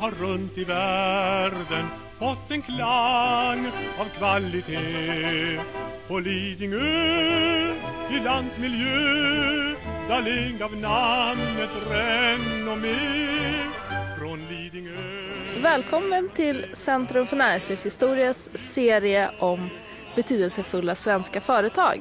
har 0.00 0.10
runt 0.10 0.58
i 0.58 0.64
världen 0.64 1.86
fått 2.18 2.50
en 2.50 2.62
klang 2.62 3.66
av 3.98 4.08
kvalitet. 4.18 5.60
På 6.08 6.18
Lidingö, 6.18 7.74
i 8.10 8.20
landsmiljö, 8.24 9.74
Dahlén 10.08 10.58
gav 10.58 10.76
namnet 10.76 11.70
renommé. 11.90 12.98
Från 14.18 14.46
Lidingö 14.48 15.30
Välkommen 15.62 16.28
till 16.34 16.66
Centrum 16.72 17.26
för 17.26 17.36
näringslivshistorias 17.36 18.58
serie 18.74 19.30
om 19.38 19.70
betydelsefulla 20.16 20.94
svenska 20.94 21.40
företag. 21.40 21.98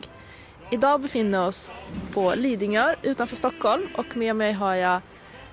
Idag 0.71 1.01
befinner 1.01 1.41
vi 1.41 1.47
oss 1.47 1.71
på 2.11 2.35
Lidingö 2.35 2.95
utanför 3.03 3.35
Stockholm 3.35 3.87
och 3.97 4.17
med 4.17 4.35
mig 4.35 4.53
har 4.53 4.75
jag 4.75 5.01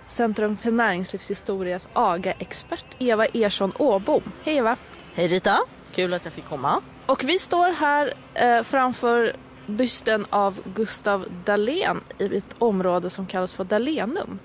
Centrum 0.09 0.57
för 0.57 0.71
näringslivshistorias 0.71 1.89
AGA-expert 1.93 2.87
Eva 2.99 3.27
Ersson 3.27 3.73
Åbom. 3.79 4.23
Hej 4.45 4.57
Eva! 4.57 4.77
Hej 5.15 5.27
Rita, 5.27 5.59
kul 5.95 6.15
att 6.15 6.25
jag 6.25 6.35
fick 6.35 6.45
komma. 6.45 6.83
Och 7.07 7.25
vi 7.25 7.39
står 7.39 7.73
här 7.73 8.15
eh, 8.35 8.63
framför 8.63 9.37
bysten 9.67 10.27
av 10.31 10.61
Gustav 10.65 11.27
Dalén 11.45 12.01
i 12.19 12.37
ett 12.37 12.55
område 12.59 13.11
som 13.11 13.27
kallas 13.27 13.55
för 13.55 13.65
Dalenum. 13.65 14.39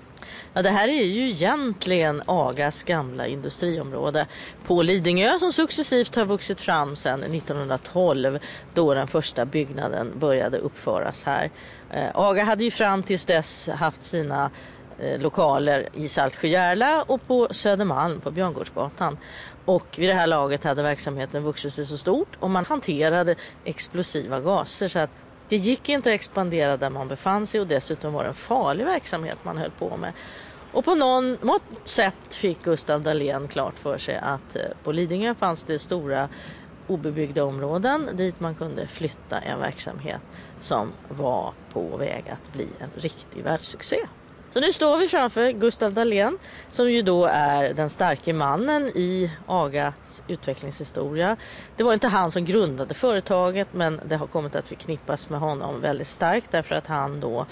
Ja, 0.52 0.62
det 0.62 0.70
här 0.70 0.88
är 0.88 1.04
ju 1.04 1.28
egentligen 1.28 2.22
Agas 2.26 2.82
gamla 2.82 3.26
industriområde 3.26 4.26
på 4.64 4.82
Lidingö 4.82 5.38
som 5.38 5.52
successivt 5.52 6.16
har 6.16 6.24
vuxit 6.24 6.60
fram 6.60 6.96
sedan 6.96 7.22
1912 7.22 8.38
då 8.74 8.94
den 8.94 9.08
första 9.08 9.44
byggnaden 9.44 10.18
började 10.18 10.58
uppföras 10.58 11.24
här. 11.24 11.50
Eh, 11.90 12.10
Aga 12.14 12.44
hade 12.44 12.64
ju 12.64 12.70
fram 12.70 13.02
tills 13.02 13.26
dess 13.26 13.68
haft 13.68 14.02
sina 14.02 14.50
Eh, 14.98 15.20
lokaler 15.20 15.88
i 15.92 16.08
Saltsjöjärla 16.08 17.04
och 17.08 17.26
på 17.26 17.48
Södermalm 17.50 18.20
på 18.20 18.30
Björngårdsgatan. 18.30 19.18
Och 19.64 19.94
vid 19.98 20.08
det 20.08 20.14
här 20.14 20.26
laget 20.26 20.64
hade 20.64 20.82
verksamheten 20.82 21.42
vuxit 21.42 21.74
sig 21.74 21.86
så 21.86 21.98
stort 21.98 22.36
och 22.38 22.50
man 22.50 22.64
hanterade 22.64 23.36
explosiva 23.64 24.40
gaser 24.40 24.88
så 24.88 24.98
att 24.98 25.10
det 25.46 25.56
gick 25.56 25.88
inte 25.88 26.10
att 26.10 26.14
expandera 26.14 26.76
där 26.76 26.90
man 26.90 27.08
befann 27.08 27.46
sig 27.46 27.60
och 27.60 27.66
dessutom 27.66 28.12
var 28.12 28.22
det 28.22 28.28
en 28.28 28.34
farlig 28.34 28.84
verksamhet 28.84 29.44
man 29.44 29.58
höll 29.58 29.72
på 29.72 29.96
med. 29.96 30.16
Och 30.70 30.84
på 30.84 30.94
något 30.94 31.88
sätt 31.88 32.34
fick 32.34 32.62
Gustav 32.62 33.02
Dahlén 33.02 33.48
klart 33.48 33.78
för 33.78 33.98
sig 33.98 34.16
att 34.16 34.56
eh, 34.56 34.62
på 34.82 34.92
Lidingö 34.92 35.34
fanns 35.34 35.64
det 35.64 35.78
stora 35.78 36.28
obebyggda 36.86 37.44
områden 37.44 38.10
dit 38.16 38.40
man 38.40 38.56
kunde 38.56 38.86
flytta 38.86 39.38
en 39.38 39.58
verksamhet 39.58 40.22
som 40.58 40.96
var 41.02 41.54
på 41.68 41.96
väg 41.96 42.28
att 42.28 42.48
bli 42.48 42.76
en 42.80 42.90
riktig 42.90 43.44
världssuccé. 43.44 43.96
Så 44.52 44.60
nu 44.60 44.72
står 44.72 44.98
vi 44.98 45.08
framför 45.08 45.50
Gustav 45.50 45.92
Dahlén 45.92 46.38
som 46.70 46.92
ju 46.92 47.02
då 47.02 47.26
är 47.26 47.74
den 47.74 47.90
starke 47.90 48.32
mannen 48.32 48.86
i 48.86 49.30
Agas 49.46 50.20
utvecklingshistoria. 50.26 51.36
Det 51.76 51.84
var 51.84 51.92
inte 51.94 52.08
han 52.08 52.30
som 52.30 52.44
grundade 52.44 52.94
företaget 52.94 53.72
men 53.72 54.00
det 54.04 54.16
har 54.16 54.26
kommit 54.26 54.54
att 54.54 54.68
förknippas 54.68 55.28
med 55.28 55.40
honom 55.40 55.80
väldigt 55.80 56.08
starkt 56.08 56.50
därför 56.50 56.74
att 56.74 56.86
han 56.86 57.20
då 57.20 57.46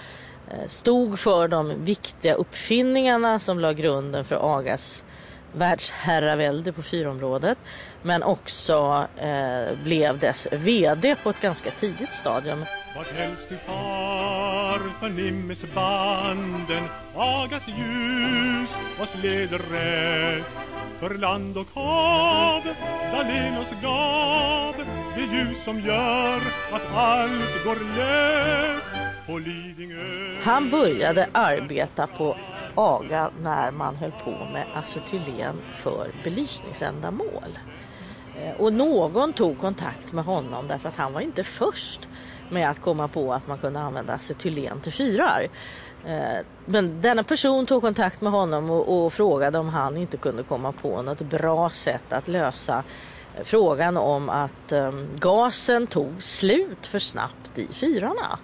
eh, 0.46 0.66
stod 0.68 1.18
för 1.20 1.48
de 1.48 1.84
viktiga 1.84 2.34
uppfinningarna 2.34 3.40
som 3.40 3.60
la 3.60 3.72
grunden 3.72 4.24
för 4.24 4.58
Agas 4.58 5.04
världsherravälde 5.52 6.72
på 6.72 6.82
fyrområdet 6.82 7.58
men 8.02 8.22
också 8.22 9.06
eh, 9.16 9.74
blev 9.76 10.18
dess 10.18 10.48
VD 10.52 11.16
på 11.16 11.30
ett 11.30 11.40
ganska 11.40 11.70
tidigt 11.70 12.12
stadium. 12.12 12.64
Var 14.70 14.92
förnimmes 15.00 15.58
banden 15.74 16.84
Agas 17.14 17.62
ljus 17.68 18.70
oss 19.00 19.22
leder 19.22 19.58
rätt 19.58 20.46
För 21.00 21.18
land 21.18 21.56
och 21.56 21.66
hav 21.74 22.62
Dahlén 23.12 23.58
oss 23.58 23.82
gav 23.82 24.74
Det 25.14 25.20
ljus 25.20 25.64
som 25.64 25.80
gör 25.80 26.40
att 26.72 26.86
allt 26.94 27.64
går 27.64 27.96
lätt 27.96 29.26
På 29.26 29.38
Lidingö 29.38 30.40
Han 30.42 30.70
började 30.70 31.28
arbeta 31.32 32.06
på 32.06 32.36
AGA 32.76 33.30
när 33.42 33.70
man 33.70 33.96
höll 33.96 34.12
på 34.12 34.46
med 34.52 34.66
acetylen 34.72 35.62
för 35.72 36.12
belysningsändamål. 36.24 37.58
Eh, 38.32 38.52
och 38.52 38.72
någon 38.72 39.32
tog 39.32 39.58
kontakt 39.58 40.12
med 40.12 40.24
honom 40.24 40.66
därför 40.66 40.88
att 40.88 40.96
han 40.96 41.12
var 41.12 41.20
inte 41.20 41.44
först 41.44 42.08
med 42.48 42.70
att 42.70 42.78
komma 42.78 43.08
på 43.08 43.32
att 43.32 43.46
man 43.46 43.58
kunde 43.58 43.80
använda 43.80 44.12
acetylen 44.12 44.80
till 44.80 44.92
fyrar. 44.92 45.48
Eh, 46.02 46.46
men 46.64 47.00
denna 47.00 47.24
person 47.24 47.66
tog 47.66 47.82
kontakt 47.82 48.20
med 48.20 48.32
honom 48.32 48.70
och, 48.70 49.04
och, 49.04 49.12
frågade 49.12 49.58
om 49.58 49.68
han 49.68 49.96
inte 49.96 50.18
kunde 50.18 50.44
komma 50.44 50.72
på 50.72 51.02
något 51.02 51.20
bra 51.20 51.70
sätt 51.70 52.12
att 52.12 52.28
lösa 52.28 52.84
eh, 53.32 53.44
frågan 53.44 53.96
om 53.96 54.28
att 54.28 54.72
um, 54.72 55.16
gasen 55.16 55.86
tog 55.86 56.22
slut 56.22 56.86
för 56.86 56.98
snabbt 56.98 57.58
i 57.58 57.74
fyrarna. 57.74 58.38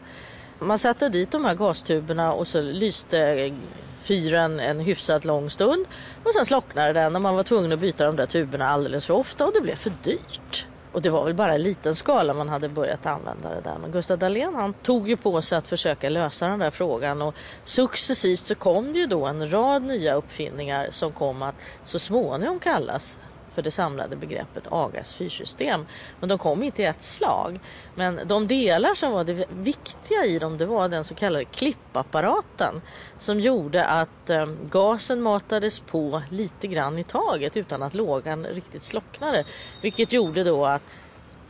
Man 0.61 0.79
satte 0.79 1.09
dit 1.09 1.31
de 1.31 1.45
här 1.45 1.55
gastuberna 1.55 2.33
och 2.33 2.49
så 2.49 2.63
lyste 2.63 3.51
fyren 3.99 4.61
en 4.61 4.81
hyfsat 4.81 5.25
lång 5.25 5.51
stund 5.51 5.87
och 6.23 6.33
sen 6.37 6.47
slocknade 6.47 6.93
den 6.93 7.17
och 7.17 7.23
man 7.23 7.37
var 7.37 7.43
tvungen 7.43 7.73
att 7.73 7.79
byta 7.79 8.07
de 8.07 8.17
där 8.17 8.27
tuberna 8.27 8.69
alldeles 8.69 9.07
för 9.07 9.15
ofta 9.15 9.47
och 9.47 9.53
det 9.55 9.61
blev 9.61 9.77
för 9.77 9.91
dyrt. 9.91 10.69
Och 10.91 11.03
det 11.03 11.11
var 11.11 11.25
väl 11.25 11.35
bara 11.35 11.55
i 11.55 11.59
liten 11.59 11.97
skala 11.97 12.35
man 12.35 12.49
hade 12.49 12.69
börjat 12.69 13.07
använda 13.07 13.55
det 13.55 13.61
där. 13.61 13.79
Men 13.79 13.91
Gustav 13.91 14.19
Dahlén 14.19 14.55
han 14.55 14.75
tog 14.75 15.09
ju 15.09 15.17
på 15.17 15.43
sig 15.43 15.59
att 15.59 15.69
försöka 15.69 16.09
lösa 16.09 16.49
den 16.49 16.59
där 16.59 16.71
frågan 16.71 17.23
och 17.23 17.37
successivt 17.65 18.41
så 18.47 18.55
kom 18.55 18.93
det 18.93 18.99
ju 18.99 19.07
då 19.07 19.27
en 19.27 19.53
rad 19.53 19.83
nya 19.83 20.15
uppfinningar 20.15 20.89
som 20.91 21.13
kom 21.13 21.43
att 21.43 21.61
så 21.83 21.99
småningom 21.99 22.61
kallas 22.61 23.19
för 23.57 23.63
det 23.63 23.71
samlade 23.71 24.17
begreppet 24.17 24.67
Agas 24.71 25.13
fyrsystem. 25.13 25.87
Men 26.21 26.29
de 26.29 26.39
kom 26.39 26.63
inte 26.63 26.83
i 26.83 26.85
ett 26.85 27.03
slag. 27.03 27.61
Men 27.95 28.29
de 28.29 28.49
delar 28.49 28.95
som 28.95 29.13
var 29.13 29.25
det 29.25 29.47
viktiga 29.49 30.25
i 30.25 30.39
dem 30.39 30.59
det 30.59 30.67
var 30.67 30.89
den 30.89 31.05
så 31.05 31.15
kallade 31.15 31.45
klippapparaten 31.45 32.83
som 33.17 33.41
gjorde 33.41 33.87
att 33.87 34.31
eh, 34.31 34.47
gasen 34.47 35.23
matades 35.23 35.81
på 35.81 36.23
lite 36.31 36.67
grann 36.69 36.99
i 36.99 37.05
taget 37.05 37.57
utan 37.57 37.83
att 37.83 37.95
lågan 37.95 38.47
riktigt 38.47 38.83
slocknade. 38.83 39.45
Vilket 39.81 40.13
gjorde 40.13 40.45
då 40.45 40.65
att 40.67 40.91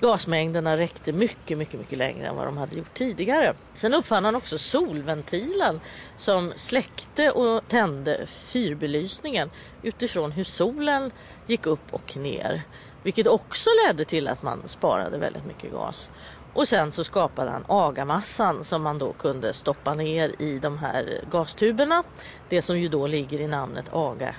gasmängderna 0.01 0.77
räckte 0.77 1.13
mycket, 1.13 1.59
mycket, 1.59 1.81
mycket 1.81 1.99
längre 1.99 2.27
än 2.29 2.37
vad 2.37 2.47
de 2.47 2.57
hade 2.57 2.77
gjort 2.77 2.95
tidigare. 2.95 3.55
Sen 3.75 3.95
uppfann 3.95 4.25
han 4.25 4.37
också 4.37 4.59
solventilen 4.59 5.81
som 6.17 6.53
släckte 6.57 7.31
och 7.31 7.69
tände 7.69 8.27
fyrbelysningen 8.27 9.51
utifrån 9.83 10.33
hur 10.33 10.45
solen 10.45 11.11
gick 11.45 11.67
upp 11.67 11.93
och 11.95 12.17
ner. 12.17 12.63
Vilket 13.03 13.27
också 13.27 13.71
ledde 13.87 14.05
till 14.05 14.29
att 14.29 14.43
man 14.43 14.69
sparade 14.69 15.19
väldigt 15.19 15.45
mycket 15.45 15.73
gas. 15.73 16.11
Och 16.53 16.69
sen 16.69 16.93
så 16.93 17.05
skapade 17.05 17.51
han 17.51 17.65
agamassan 17.69 18.65
som 18.65 18.83
man 18.83 18.99
då 18.99 19.13
kunde 19.13 19.55
stoppa 19.55 19.95
ner 19.95 20.37
i 20.39 20.59
de 20.59 20.79
här 20.79 21.25
gastuberna. 21.27 22.05
Det 22.49 22.63
som 22.63 22.81
ju 22.81 22.89
då 22.89 23.07
ligger 23.07 23.41
i 23.41 23.47
namnet 23.47 23.89
aga, 23.93 24.37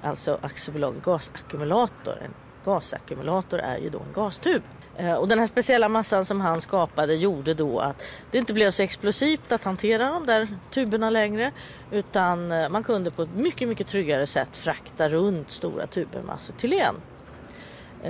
alltså 0.00 0.38
aktiebolag 0.42 1.02
gasackumulator, 1.02 2.22
en 2.22 2.34
gasackumulator 2.66 3.58
är 3.58 3.78
ju 3.78 3.90
då 3.90 4.02
en 4.02 4.12
gastub. 4.12 4.62
Eh, 4.98 5.14
och 5.14 5.28
den 5.28 5.38
här 5.38 5.46
speciella 5.46 5.88
massan 5.88 6.24
som 6.24 6.40
han 6.40 6.60
skapade 6.60 7.14
gjorde 7.14 7.54
då 7.54 7.78
att 7.80 8.02
det 8.30 8.38
inte 8.38 8.52
blev 8.52 8.70
så 8.70 8.82
explosivt 8.82 9.52
att 9.52 9.64
hantera 9.64 10.10
de 10.10 10.26
där 10.26 10.48
tuberna 10.70 11.10
längre 11.10 11.52
utan 11.90 12.52
eh, 12.52 12.68
man 12.68 12.84
kunde 12.84 13.10
på 13.10 13.22
ett 13.22 13.30
mycket, 13.30 13.68
mycket 13.68 13.88
tryggare 13.88 14.26
sätt 14.26 14.56
frakta 14.56 15.08
runt 15.08 15.50
stora 15.50 15.86
tuber 15.86 16.22
med 16.22 16.34
acetylen. 16.34 17.02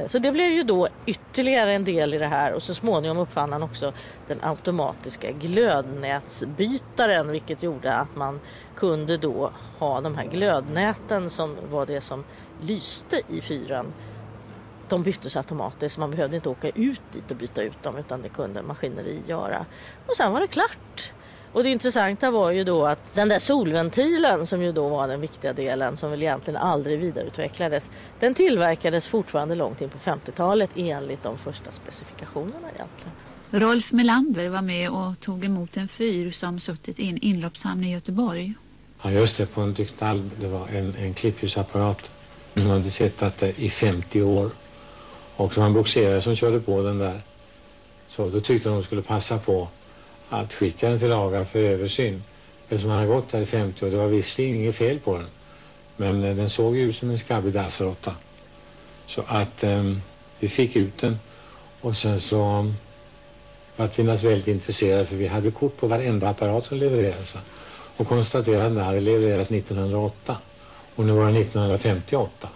Så 0.06 0.19
det 0.19 0.33
blev 0.33 0.53
ju 0.53 0.62
då 0.62 0.89
ytterligare 1.06 1.75
en 1.75 1.84
del 1.84 2.15
i 2.15 2.19
det 2.19 2.27
här 2.27 2.53
och 2.53 2.62
så 2.62 2.75
småningom 2.75 3.19
uppfann 3.19 3.53
han 3.53 3.63
också 3.63 3.92
den 4.27 4.39
automatiska 4.42 5.33
glödnätsbytaren 5.33 7.30
vilket 7.30 7.63
gjorde 7.63 7.95
att 7.95 8.15
man 8.15 8.41
kunde 8.75 9.16
då 9.19 9.53
ha 9.78 10.01
de 10.01 10.15
här 10.16 10.27
glödnäten 10.27 11.30
som 11.30 11.71
var 11.71 11.86
det 11.86 12.01
som 12.01 12.25
lyste 12.57 13.22
i 13.27 13.41
fyren 13.42 13.95
de 14.88 15.03
byttes 15.03 15.36
automatiskt. 15.36 15.98
Man 15.98 16.10
behövde 16.10 16.36
inte 16.36 16.48
åka 16.48 16.71
ut 16.71 17.00
dit 17.12 17.30
och 17.30 17.36
byta 17.36 17.62
ut 17.62 17.83
dem 17.83 17.97
utan 17.97 18.22
det 18.22 18.28
kunde 18.28 18.62
maskineri 18.62 19.22
göra. 19.27 19.66
Och 20.06 20.16
sen 20.16 20.33
var 20.33 20.41
det 20.41 20.47
klart. 20.47 21.12
Och 21.53 21.62
det 21.65 21.71
intressanta 21.71 22.30
var 22.30 22.50
ju 22.50 22.65
då 22.65 22.86
att 22.86 23.15
den 23.15 23.28
där 23.28 23.38
solventilen 23.38 24.47
som 24.47 24.62
ju 24.62 24.72
då 24.72 24.88
var 24.88 25.09
den 25.09 25.21
viktiga 25.21 25.53
delen 25.53 25.97
som 25.97 26.10
väl 26.10 26.22
egentligen 26.22 26.60
aldrig 26.60 27.00
vidareutvecklades. 27.00 27.91
Den 28.21 28.34
tillverkades 28.34 29.06
fortfarande 29.06 29.54
långt 29.54 29.80
in 29.80 29.91
på 29.91 29.98
50-talet 29.98 30.71
enligt 30.74 31.22
de 31.22 31.39
första 31.39 31.72
specifikationerna 31.72 32.68
egentligen. 32.74 33.12
Rolf 33.50 33.92
Melander 33.92 34.48
var 34.48 34.62
med 34.62 34.91
och 34.91 35.21
tog 35.21 35.44
emot 35.44 35.77
en 35.77 35.89
fyr 35.89 36.30
som 36.30 36.60
suttit 36.60 36.98
i 36.98 37.09
en 37.09 37.18
inloppshamn 37.18 37.84
i 37.84 37.92
Göteborg. 37.92 38.54
Ja 39.03 39.10
just 39.10 39.39
det, 39.39 39.47
på 39.47 39.60
en 39.60 39.74
Dyktal. 39.74 40.30
Det 40.41 40.47
var 40.47 40.68
en, 40.68 40.94
en 40.94 41.15
klippljudsapparat. 41.15 42.12
Man 42.54 42.66
hade 42.66 42.91
sett 42.91 43.22
att 43.22 43.39
det 43.39 43.60
i 43.60 43.71
50 43.71 44.22
år 44.22 44.50
och 45.36 45.53
det 45.54 45.60
var 45.60 45.66
en 45.66 45.74
boxerare 45.74 46.21
som 46.21 46.34
körde 46.34 46.60
på 46.60 46.83
den 46.83 46.98
där. 46.98 47.21
Så 48.09 48.28
då 48.28 48.41
tyckte 48.41 48.68
de 48.68 48.83
skulle 48.83 49.03
passa 49.03 49.38
på 49.38 49.68
att 50.28 50.54
skicka 50.54 50.88
den 50.88 50.98
till 50.98 51.12
Aga 51.12 51.44
för 51.44 51.59
översyn. 51.59 52.22
Eftersom 52.68 52.91
han 52.91 52.98
hade 52.98 53.12
gått 53.12 53.28
där 53.28 53.41
i 53.41 53.47
50 53.47 53.86
år. 53.86 53.91
Det 53.91 53.97
var 53.97 54.06
visserligen 54.06 54.56
inget 54.56 54.77
fel 54.77 54.98
på 54.98 55.16
den. 55.16 55.27
Men 55.97 56.24
eh, 56.24 56.36
den 56.36 56.50
såg 56.50 56.77
ut 56.77 56.97
som 56.97 57.10
en 57.10 57.18
skabbig 57.18 57.53
dassråtta. 57.53 58.15
Så 59.06 59.22
att 59.27 59.65
eh, 59.65 59.92
vi 60.38 60.48
fick 60.48 60.77
ut 60.77 60.98
den 60.98 61.18
och 61.80 61.97
sen 61.97 62.21
så 62.21 62.42
ehm, 62.42 62.74
var 63.77 63.86
vi 63.97 64.03
naturligtvis 64.03 64.30
väldigt 64.30 64.48
intresserade 64.48 65.06
för 65.06 65.16
vi 65.16 65.27
hade 65.27 65.50
kort 65.50 65.77
på 65.77 65.86
varenda 65.86 66.28
apparat 66.28 66.65
som 66.65 66.78
levererades. 66.78 67.34
Va? 67.34 67.41
Och 67.97 68.09
konstaterade 68.09 68.66
att 68.66 68.74
den 68.74 68.84
hade 68.84 69.00
levererats 69.00 69.50
1908 69.50 70.36
och 70.94 71.04
nu 71.04 71.12
var 71.12 71.32
det 71.32 71.41
1958. 71.41 72.48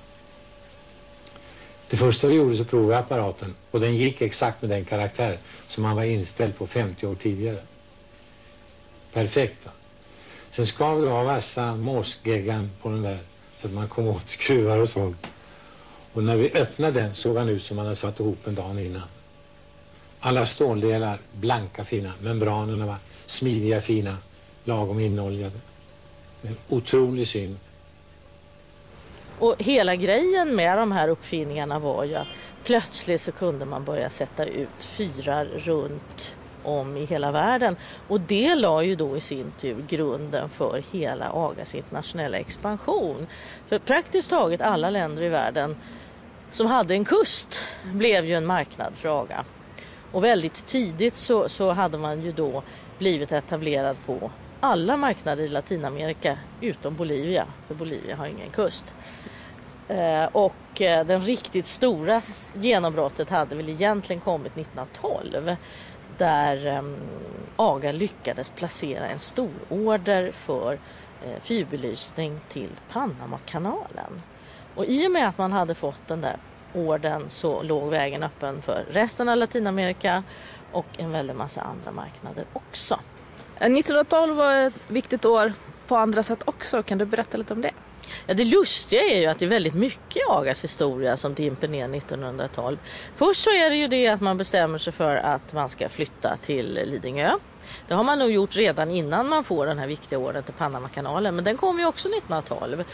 Det 1.91 1.97
första 1.97 2.29
vi 2.29 2.35
gjorde 2.35 2.57
så 2.57 2.65
provade 2.65 2.89
vi 2.89 2.95
apparaten 2.95 3.55
och 3.71 3.81
den 3.81 3.97
gick 3.97 4.21
exakt 4.21 4.63
med 4.63 4.71
den 4.71 4.85
karaktär 4.85 5.39
som 5.69 5.83
man 5.83 5.97
var 5.97 6.05
inställd 6.05 6.57
på 6.57 6.67
50 6.67 7.07
år 7.07 7.15
tidigare. 7.15 7.59
Perfekta. 9.13 9.71
Sen 10.51 10.67
skar 10.67 10.95
vi 10.95 11.09
av 11.09 11.27
vassa 11.27 11.77
måsgeggan 11.77 12.71
på 12.83 12.89
den 12.89 13.03
där 13.03 13.19
så 13.59 13.67
att 13.67 13.73
man 13.73 13.89
kom 13.89 14.09
åt 14.09 14.29
skruvar 14.29 14.79
och 14.79 14.89
sånt. 14.89 15.27
Och 16.13 16.25
när 16.25 16.37
vi 16.37 16.53
öppnade 16.53 17.01
den 17.01 17.15
såg 17.15 17.37
han 17.37 17.49
ut 17.49 17.63
som 17.63 17.77
man 17.77 17.87
hade 17.87 17.97
satt 17.97 18.21
ihop 18.21 18.47
en 18.47 18.55
dag 18.55 18.85
innan. 18.85 19.03
Alla 20.21 20.47
ståldelar 20.47 21.19
blanka 21.33 21.85
fina, 21.85 22.13
membranerna 22.21 22.87
var 22.87 22.97
smidiga 23.27 23.81
fina, 23.81 24.17
lagom 24.65 25.01
inoljade. 25.01 25.61
En 26.43 26.57
otrolig 26.69 27.29
syn. 27.29 27.59
Och 29.41 29.57
hela 29.59 29.97
grejen 29.97 30.57
med 30.57 30.79
de 30.79 30.93
här 30.93 31.09
uppfinningarna 31.09 31.79
var 31.79 32.05
ju 32.05 32.15
att 32.15 32.29
plötsligt 32.63 33.23
så 33.23 33.33
kunde 33.33 33.65
man 33.67 33.85
börja 33.85 34.11
sätta 34.11 34.47
ut 34.47 34.85
fyrar 34.85 35.45
runt 35.45 36.37
om 36.63 36.97
i 36.97 37.05
hela 37.05 37.33
världen. 37.33 37.77
Och 38.07 38.21
det 38.21 38.55
la 38.55 38.83
ju 38.83 38.97
då 38.97 39.17
i 39.17 39.21
sin 39.21 39.53
tur 39.53 39.83
grunden 39.83 40.51
för 40.51 40.83
hela 40.93 41.31
AGAs 41.33 41.75
internationella 41.75 42.39
expansion. 42.39 43.27
För 43.67 43.79
praktiskt 43.79 44.31
taget 44.31 44.61
alla 44.61 44.91
länder 44.91 45.23
i 45.23 45.29
världen 45.29 45.77
som 46.51 46.67
hade 46.67 46.95
en 46.95 47.05
kust 47.05 47.59
blev 47.83 48.25
ju 48.25 48.35
en 48.35 48.47
marknad 48.47 48.97
för 48.97 49.23
AGA. 49.23 49.45
Och 50.11 50.25
väldigt 50.25 50.67
tidigt 50.67 51.15
så, 51.15 51.49
så 51.49 51.71
hade 51.71 51.99
man 51.99 52.21
ju 52.21 52.33
då 52.33 52.63
blivit 52.99 53.33
etablerad 53.33 54.03
på 54.03 54.33
alla 54.61 54.97
marknader 54.97 55.43
i 55.45 55.49
Latinamerika 55.49 56.39
utom 56.61 56.97
Bolivia, 56.97 57.55
för 57.67 57.75
Bolivia 57.75 58.17
har 58.17 58.27
ingen 58.27 58.51
kust. 58.51 58.95
Eh, 59.89 60.25
och 60.25 60.81
eh, 60.81 61.07
den 61.07 61.21
riktigt 61.21 61.67
stora 61.67 62.23
genombrottet 62.55 63.31
hade 63.31 63.57
väl 63.57 63.69
egentligen 63.69 64.21
kommit 64.21 64.53
1912 64.57 65.57
där 66.17 66.67
eh, 66.67 66.83
AGA 67.57 67.93
lyckades 67.93 68.51
placera 68.51 69.09
en 69.09 69.19
stororder 69.19 70.33
för 70.33 70.81
fyrbelysning 71.41 72.41
till 72.49 72.81
Panamakanalen. 72.89 74.23
Och 74.75 74.87
i 74.87 75.07
och 75.07 75.11
med 75.11 75.29
att 75.29 75.39
man 75.39 75.53
hade 75.53 75.75
fått 75.75 76.07
den 76.07 76.21
där 76.21 76.37
orden 76.73 77.31
så 77.31 77.63
låg 77.63 77.91
vägen 77.91 78.23
öppen 78.23 78.63
för 78.63 78.85
resten 78.91 79.29
av 79.29 79.37
Latinamerika 79.37 80.25
och 80.71 80.99
en 80.99 81.11
väldig 81.11 81.37
massa 81.37 81.63
andra 81.63 81.93
marknader 81.93 82.47
också. 82.53 83.01
1912 83.67 84.37
var 84.37 84.55
ett 84.55 84.75
viktigt 84.87 85.25
år 85.25 85.53
på 85.87 85.97
andra 85.97 86.23
sätt 86.23 86.43
också. 86.47 86.83
Kan 86.83 86.99
du 86.99 87.07
berätta 87.07 87.37
lite 87.37 87.53
om 87.53 87.61
det? 87.63 87.71
Ja, 88.27 88.35
det 88.35 88.45
lustiga 88.45 89.01
är 89.01 89.21
ju 89.21 89.27
att 89.27 89.39
det 89.39 89.45
är 89.45 89.49
väldigt 89.49 89.75
mycket 89.75 90.17
i 90.17 90.21
Agas 90.31 90.65
historia 90.65 91.17
som 91.17 91.35
dimper 91.35 91.69
ner 91.69 91.97
1912. 91.97 92.79
Först 93.15 93.45
så 93.45 93.51
är 93.51 93.71
det 93.71 93.77
ju 93.77 93.89
det 93.89 94.09
att 94.09 94.21
man 94.21 94.37
bestämmer 94.37 94.79
sig 94.79 94.93
för 94.93 95.17
att 95.17 95.53
man 95.53 95.69
ska 95.69 95.89
flytta 95.89 96.37
till 96.37 96.75
Lidingö. 96.87 97.31
Det 97.87 97.95
har 97.95 98.05
man 98.05 98.19
nog 98.19 98.31
gjort 98.31 98.57
redan 98.57 98.91
innan 98.91 99.29
man 99.29 99.45
får 99.45 99.67
den 99.67 99.79
här 99.79 99.87
viktiga 99.87 100.19
ordern 100.19 100.45
till 100.45 100.55
Panamakanalen 100.55 101.37
men 101.37 101.45
den 101.45 101.57
kom 101.57 101.79
ju 101.79 101.87
också 101.87 102.09
1912. 102.09 102.85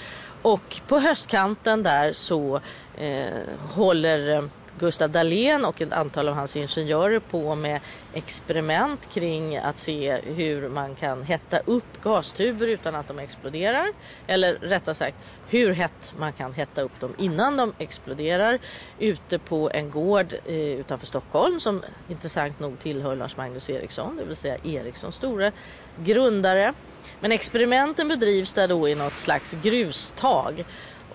Och 0.42 0.80
på 0.86 0.98
höstkanten 0.98 1.82
där 1.82 2.12
så 2.12 2.60
eh, 2.92 3.58
håller 3.60 4.30
eh, 4.30 4.42
Gustav 4.78 5.10
Dahlén 5.10 5.64
och 5.64 5.80
ett 5.80 5.92
antal 5.92 6.28
av 6.28 6.34
hans 6.34 6.56
ingenjörer 6.56 7.20
på 7.20 7.54
med 7.54 7.80
experiment 8.12 9.06
kring 9.08 9.56
att 9.56 9.78
se 9.78 10.20
hur 10.22 10.68
man 10.68 10.96
kan 10.96 11.22
hetta 11.22 11.58
upp 11.58 12.00
gastuber 12.00 12.66
utan 12.66 12.94
att 12.94 13.08
de 13.08 13.18
exploderar. 13.18 13.86
Eller 14.26 14.54
rättare 14.54 14.94
sagt 14.94 15.18
hur 15.46 15.72
hett 15.72 16.12
man 16.14 16.32
kan 16.32 16.52
hetta 16.52 16.82
upp 16.82 17.00
dem 17.00 17.14
innan 17.18 17.56
de 17.56 17.74
exploderar 17.78 18.58
ute 18.96 19.38
på 19.38 19.70
en 19.74 19.90
gård 19.90 20.34
eh, 20.44 20.54
utanför 20.54 21.06
Stockholm 21.06 21.60
som 21.60 21.84
intressant 22.06 22.58
nog 22.58 22.80
tillhör 22.80 23.16
Lars 23.16 23.36
Magnus 23.36 23.70
Eriksson, 23.70 24.16
det 24.16 24.24
vill 24.24 24.36
säga 24.36 24.58
Erikssons 24.62 25.16
store 25.16 25.52
grundare. 25.94 26.74
Men 27.20 27.32
experimenten 27.32 28.08
bedrivs 28.08 28.54
där 28.54 28.68
då 28.68 28.88
i 28.88 28.94
något 28.94 29.18
slags 29.18 29.52
grustag 29.52 30.64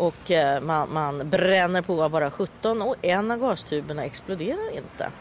och 0.01 0.31
eh, 0.31 0.61
man, 0.61 0.93
man, 0.93 1.29
bränner 1.29 1.81
på 1.81 2.09
bara 2.09 2.31
17 2.31 2.81
och 2.81 2.95
en 3.01 3.31
av 3.31 3.39
gastuberna 3.39 4.05
exploderar 4.05 4.71
inte. 4.73 5.11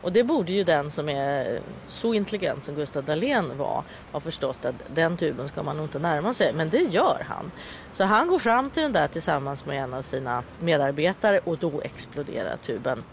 Och 0.00 0.12
det 0.12 0.24
borde 0.24 0.52
ju 0.52 0.64
den 0.64 0.90
som 0.90 1.08
är 1.08 1.62
så 1.86 2.14
intelligent 2.14 2.64
som 2.64 2.74
Gustav 2.74 3.04
Dahlén 3.04 3.58
var 3.58 3.84
ha 4.12 4.20
förstått 4.20 4.64
att 4.64 4.82
den 4.90 5.16
tuben 5.16 5.48
ska 5.48 5.62
man 5.62 5.76
nog 5.76 5.86
inte 5.86 5.98
närma 5.98 6.34
sig. 6.34 6.52
Men 6.52 6.70
det 6.70 6.82
gör 6.82 7.26
han. 7.28 7.52
Så 7.92 8.04
han 8.04 8.28
går 8.28 8.38
fram 8.38 8.70
till 8.70 8.82
den 8.82 8.92
där 8.92 9.08
tillsammans 9.08 9.64
med 9.64 9.82
en 9.82 9.94
av 9.94 10.02
sina 10.02 10.44
medarbetare 10.56 11.38
och 11.38 11.58
då 11.58 11.80
exploderar 11.80 12.56
tuben 12.56 13.04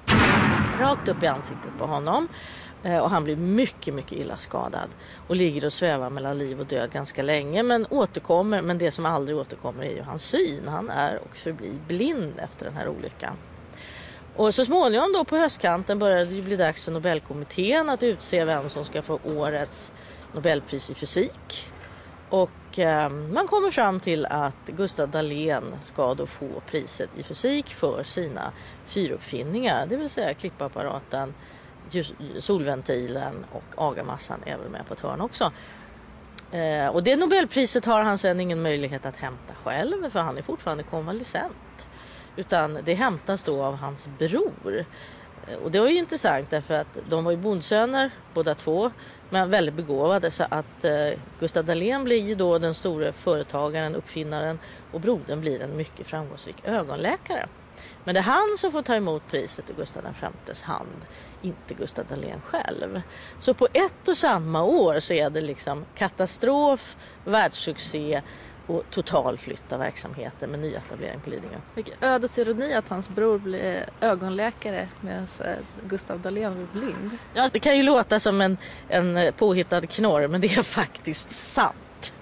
rakt 0.77 1.07
upp 1.07 1.23
i 1.23 1.27
ansiktet 1.27 1.77
på 1.77 1.85
honom. 1.85 2.29
Eh, 2.83 2.97
och 2.97 3.09
han 3.09 3.23
blir 3.23 3.35
mycket, 3.35 3.93
mycket 3.93 4.17
illa 4.19 4.37
skadad 4.37 4.95
och 5.17 5.35
ligger 5.35 5.65
och 5.65 5.73
svävar 5.73 6.09
mellan 6.09 6.37
liv 6.37 6.59
och 6.59 6.67
död 6.67 6.91
ganska 6.91 7.21
länge 7.23 7.63
men 7.63 7.87
återkommer. 7.89 8.61
Men 8.61 8.77
det 8.77 8.91
som 8.91 9.05
aldrig 9.05 9.37
återkommer 9.37 9.83
är 9.83 9.91
ju 9.95 10.01
hans 10.01 10.23
syn. 10.25 10.67
Han 10.67 10.89
är 10.89 11.19
och 11.23 11.35
förblir 11.37 11.79
blind 11.79 12.39
efter 12.39 12.65
den 12.65 12.75
här 12.75 12.87
olyckan. 12.89 13.39
Och 14.33 14.55
så 14.55 14.65
småningom 14.65 15.13
då 15.13 15.25
på 15.25 15.37
höstkanten 15.37 15.99
började 15.99 16.25
det 16.35 16.41
bli 16.41 16.55
dags 16.55 16.85
för 16.85 16.91
Nobelkommittén 16.91 17.89
att 17.89 18.03
utse 18.03 18.45
vem 18.45 18.69
som 18.69 18.85
ska 18.85 19.03
få 19.03 19.19
årets 19.23 19.91
Nobelpris 20.31 20.89
i 20.89 20.95
fysik. 20.95 21.73
Och 22.33 22.80
eh, 22.80 23.09
man 23.09 23.47
kommer 23.47 23.71
fram 23.71 24.00
till 24.00 24.25
att 24.25 24.65
Gustav 24.65 25.09
Dahlén 25.09 25.81
ska 25.81 26.15
då 26.15 26.27
få 26.27 26.62
priset 26.62 27.13
i 27.13 27.24
fysik 27.24 27.74
för 27.74 28.03
sina 28.03 28.53
fyruppfinningar, 28.85 29.88
det 29.88 29.97
vill 29.97 30.09
säga 30.09 30.33
klippapparaten, 30.33 31.35
solventilen 32.39 33.44
och 33.44 33.74
agarmassan 33.77 34.43
är 34.43 34.57
väl 34.57 34.69
med 34.69 34.86
på 34.86 34.93
ett 34.93 35.00
hörn 35.00 35.22
också. 35.22 35.51
Eh, 36.51 36.88
och 36.88 37.03
det 37.03 37.15
Nobelpriset 37.15 37.86
har 37.86 38.01
han 38.01 38.17
sedan 38.17 38.39
ingen 38.39 38.62
möjlighet 38.62 39.05
att 39.05 39.15
hämta 39.15 39.55
själv 39.55 40.10
för 40.10 40.19
han 40.19 40.38
är 40.38 40.41
fortfarande 40.41 40.84
konvalescent. 40.84 41.89
Utan 42.36 42.79
det 42.84 42.93
hämtas 42.93 43.43
då 43.43 43.63
av 43.63 43.75
hans 43.75 44.07
bror. 44.07 44.86
Och 45.59 45.71
det 45.71 45.79
var 45.79 45.88
ju 45.88 45.97
intressant 45.97 46.50
därför 46.50 46.73
att 46.73 46.97
de 47.05 47.23
var 47.23 47.31
ju 47.31 47.38
bondsöner 47.38 48.12
båda 48.29 48.55
två 48.55 48.91
men 49.29 49.50
väldigt 49.50 49.75
begåvade 49.75 50.31
så 50.31 50.43
att 50.51 50.83
eh, 50.83 51.12
Gustav 51.38 51.65
Dahlén 51.65 52.03
blir 52.03 52.19
ju 52.19 52.35
då 52.35 52.57
den 52.57 52.75
store 52.75 53.13
företagaren, 53.13 53.95
uppfinnaren 53.95 54.59
och 54.91 55.01
brodern 55.01 55.41
blir 55.41 55.62
en 55.62 55.75
mycket 55.75 56.07
framgångsrik 56.07 56.62
ögonläkare. 56.63 57.50
Men 58.03 58.15
det 58.15 58.19
är 58.19 58.23
han 58.23 58.55
som 58.59 58.71
får 58.71 58.81
ta 58.81 58.95
emot 58.95 59.27
priset 59.27 59.69
i 59.69 59.73
Gustav 59.73 60.03
Vs 60.45 60.62
hand, 60.62 61.05
inte 61.39 61.73
Gustav 61.73 62.05
Dahlén 62.05 62.41
själv. 62.41 63.01
Så 63.38 63.53
på 63.53 63.67
ett 63.73 64.07
och 64.07 64.17
samma 64.17 64.63
år 64.63 65.00
så 65.00 65.13
är 65.13 65.29
det 65.29 65.41
liksom 65.41 65.85
katastrof, 65.93 66.97
världssuccé 67.23 68.21
och 68.65 68.84
total 68.89 69.38
flytt 69.38 69.72
av 69.72 69.79
verksamheten 69.79 70.51
med 70.51 70.60
nyetablering 70.60 71.22
på 71.22 71.29
Lidingö. 71.29 71.62
Vilken 71.75 71.96
ödets 72.01 72.38
ironi 72.38 72.74
att 72.74 72.88
hans 72.88 73.10
bror 73.10 73.39
blir 73.39 73.86
ögonläkare 74.01 74.89
medan 75.00 75.27
eh, 75.46 75.55
Gustav 75.84 76.20
Dahlén 76.20 76.55
blir 76.55 76.67
blind. 76.67 77.17
Ja, 77.34 77.50
det 77.53 77.60
kan 77.60 77.77
ju 77.77 77.84
låta 77.84 78.20
som 78.20 78.41
en, 78.41 78.58
en 78.88 79.34
påhittad 79.34 79.88
knorr 79.88 80.27
men 80.27 80.41
det 80.41 80.48
är 80.48 80.63
faktiskt 80.63 81.29
sant. 81.29 82.13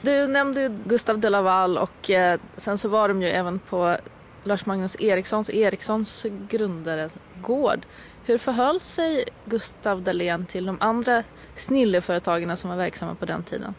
Du 0.00 0.26
nämnde 0.26 0.62
ju 0.62 0.68
Gustav 0.68 1.18
de 1.18 1.30
Laval 1.30 1.78
och 1.78 2.10
eh, 2.10 2.40
sen 2.56 2.78
så 2.78 2.88
var 2.88 3.08
de 3.08 3.22
ju 3.22 3.28
även 3.28 3.60
på 3.60 3.98
Lars 4.44 4.66
Magnus 4.66 4.96
Erikssons, 4.98 5.50
Erikssons 5.50 6.26
grundares 6.30 7.18
gård. 7.32 7.86
Hur 8.22 8.38
förhöll 8.38 8.80
sig 8.80 9.24
Gustav 9.44 10.02
Dahlén 10.02 10.46
till 10.46 10.66
de 10.66 10.76
andra 10.80 11.24
snilleföretagen 11.54 12.56
som 12.56 12.70
var 12.70 12.76
verksamma 12.76 13.16
på 13.16 13.26
den 13.26 13.44
tiden? 13.44 13.74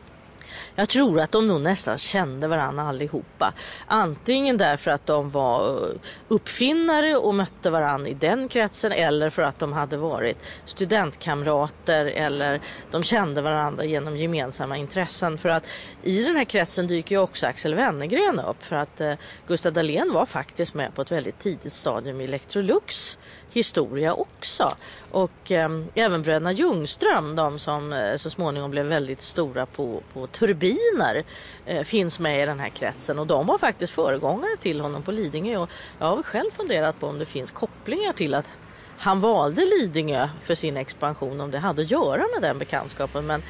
Jag 0.75 0.89
tror 0.89 1.19
att 1.19 1.31
de 1.31 1.47
nog 1.47 1.61
nästan 1.61 1.97
kände 1.97 2.47
varandra 2.47 2.83
allihopa. 2.83 3.53
Antingen 3.85 4.57
därför 4.57 4.91
att 4.91 5.05
de 5.05 5.29
var 5.29 5.69
eh, 5.69 5.99
uppfinnare 6.27 7.15
och 7.15 7.35
mötte 7.35 7.69
varandra 7.69 8.09
i 8.09 8.13
den 8.13 8.47
kretsen 8.47 8.91
eller 8.91 9.29
för 9.29 9.41
att 9.41 9.59
de 9.59 9.73
hade 9.73 9.97
varit 9.97 10.45
studentkamrater 10.65 12.05
eller 12.05 12.61
de 12.91 13.03
kände 13.03 13.41
varandra 13.41 13.85
genom 13.85 14.17
gemensamma 14.17 14.77
intressen. 14.77 15.37
För 15.37 15.49
att 15.49 15.67
i 16.01 16.23
den 16.23 16.35
här 16.35 16.45
kretsen 16.45 16.87
dyker 16.87 17.15
ju 17.15 17.21
också 17.21 17.47
Axel 17.47 17.75
Wennergren 17.75 18.39
upp 18.39 18.63
för 18.63 18.75
att 18.75 19.01
eh, 19.01 19.13
Gustav 19.47 19.73
Dahlén 19.73 20.13
var 20.13 20.25
faktiskt 20.25 20.73
med 20.73 20.93
på 20.93 21.01
ett 21.01 21.11
väldigt 21.11 21.39
tidigt 21.39 21.73
stadium 21.73 22.21
i 22.21 22.23
Electrolux 22.23 23.17
historia 23.49 24.13
också. 24.13 24.77
Och 25.11 25.51
eh, 25.51 25.69
även 25.95 26.21
bröderna 26.21 26.51
Ljungström, 26.51 27.35
de 27.35 27.59
som 27.59 27.93
eh, 27.93 28.15
så 28.15 28.29
småningom 28.29 28.71
blev 28.71 28.85
väldigt 28.85 29.21
stora 29.21 29.65
på, 29.65 30.03
på 30.13 30.27
turbiner 30.45 31.23
eh, 31.65 31.83
finns 31.83 32.19
med 32.19 32.43
i 32.43 32.45
den 32.45 32.59
här 32.59 32.69
kretsen 32.69 33.19
och 33.19 33.27
de 33.27 33.47
var 33.47 33.57
faktiskt 33.57 33.93
föregångare 33.93 34.57
till 34.59 34.81
honom 34.81 35.03
på 35.03 35.11
Lidingö 35.11 35.57
och 35.57 35.71
jag 35.97 36.05
har 36.05 36.23
själv 36.23 36.51
funderat 36.51 36.99
på 36.99 37.07
om 37.07 37.19
det 37.19 37.25
finns 37.25 37.51
kopplingar 37.51 38.13
till 38.13 38.33
att 38.33 38.49
han 38.95 39.21
valde 39.21 39.61
Lidingö 39.61 40.29
för 40.41 40.55
sin 40.55 40.77
expansion 40.77 41.41
om 41.41 41.51
det 41.51 41.59
hade 41.59 41.81
att 41.81 41.91
göra 41.91 42.23
med 42.35 42.41
den 42.41 42.59
bekantskapen 42.59 43.25
men 43.25 43.43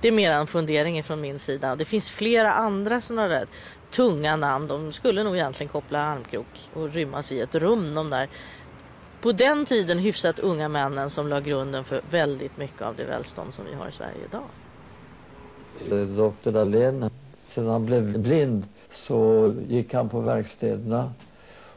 det 0.00 0.08
är 0.08 0.12
mer 0.12 0.30
en 0.30 0.46
fundering 0.46 1.04
från 1.04 1.20
min 1.20 1.38
sida. 1.38 1.76
Det 1.76 1.84
finns 1.84 2.10
flera 2.10 2.52
andra 2.52 3.00
sådana 3.00 3.28
där 3.28 3.48
tunga 3.90 4.36
namn. 4.36 4.68
De 4.68 4.92
skulle 4.92 5.24
nog 5.24 5.36
egentligen 5.36 5.68
koppla 5.68 6.00
armkrok 6.00 6.68
och 6.72 6.92
rymmas 6.92 7.32
i 7.32 7.40
ett 7.40 7.54
rum. 7.54 7.94
De 7.94 8.10
där 8.10 8.28
på 9.20 9.32
den 9.32 9.66
tiden 9.66 9.98
hyfsat 9.98 10.38
unga 10.38 10.68
männen 10.68 11.10
som 11.10 11.28
la 11.28 11.40
grunden 11.40 11.84
för 11.84 12.00
väldigt 12.04 12.56
mycket 12.56 12.82
av 12.82 12.96
det 12.96 13.04
välstånd 13.04 13.54
som 13.54 13.64
vi 13.64 13.74
har 13.74 13.88
i 13.88 13.92
Sverige 13.92 14.24
idag. 14.24 14.50
Dr 16.16 16.50
Dahlén, 16.50 17.10
sedan 17.34 17.66
han 17.66 17.86
blev 17.86 18.18
blind 18.18 18.64
så 18.90 19.54
gick 19.68 19.94
han 19.94 20.08
på 20.08 20.20
verkstäderna 20.20 21.12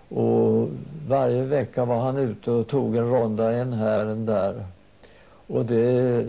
och 0.10 0.70
varje 1.08 1.44
vecka 1.44 1.86
var 1.86 2.00
han 2.00 2.18
ute 2.18 2.52
och 2.52 2.68
tog 2.68 2.96
en 2.96 3.10
ronda, 3.10 3.52
en 3.52 3.74
här, 3.74 4.06
en 4.06 4.26
där. 4.26 4.66
Och 5.48 5.66
det, 5.66 6.26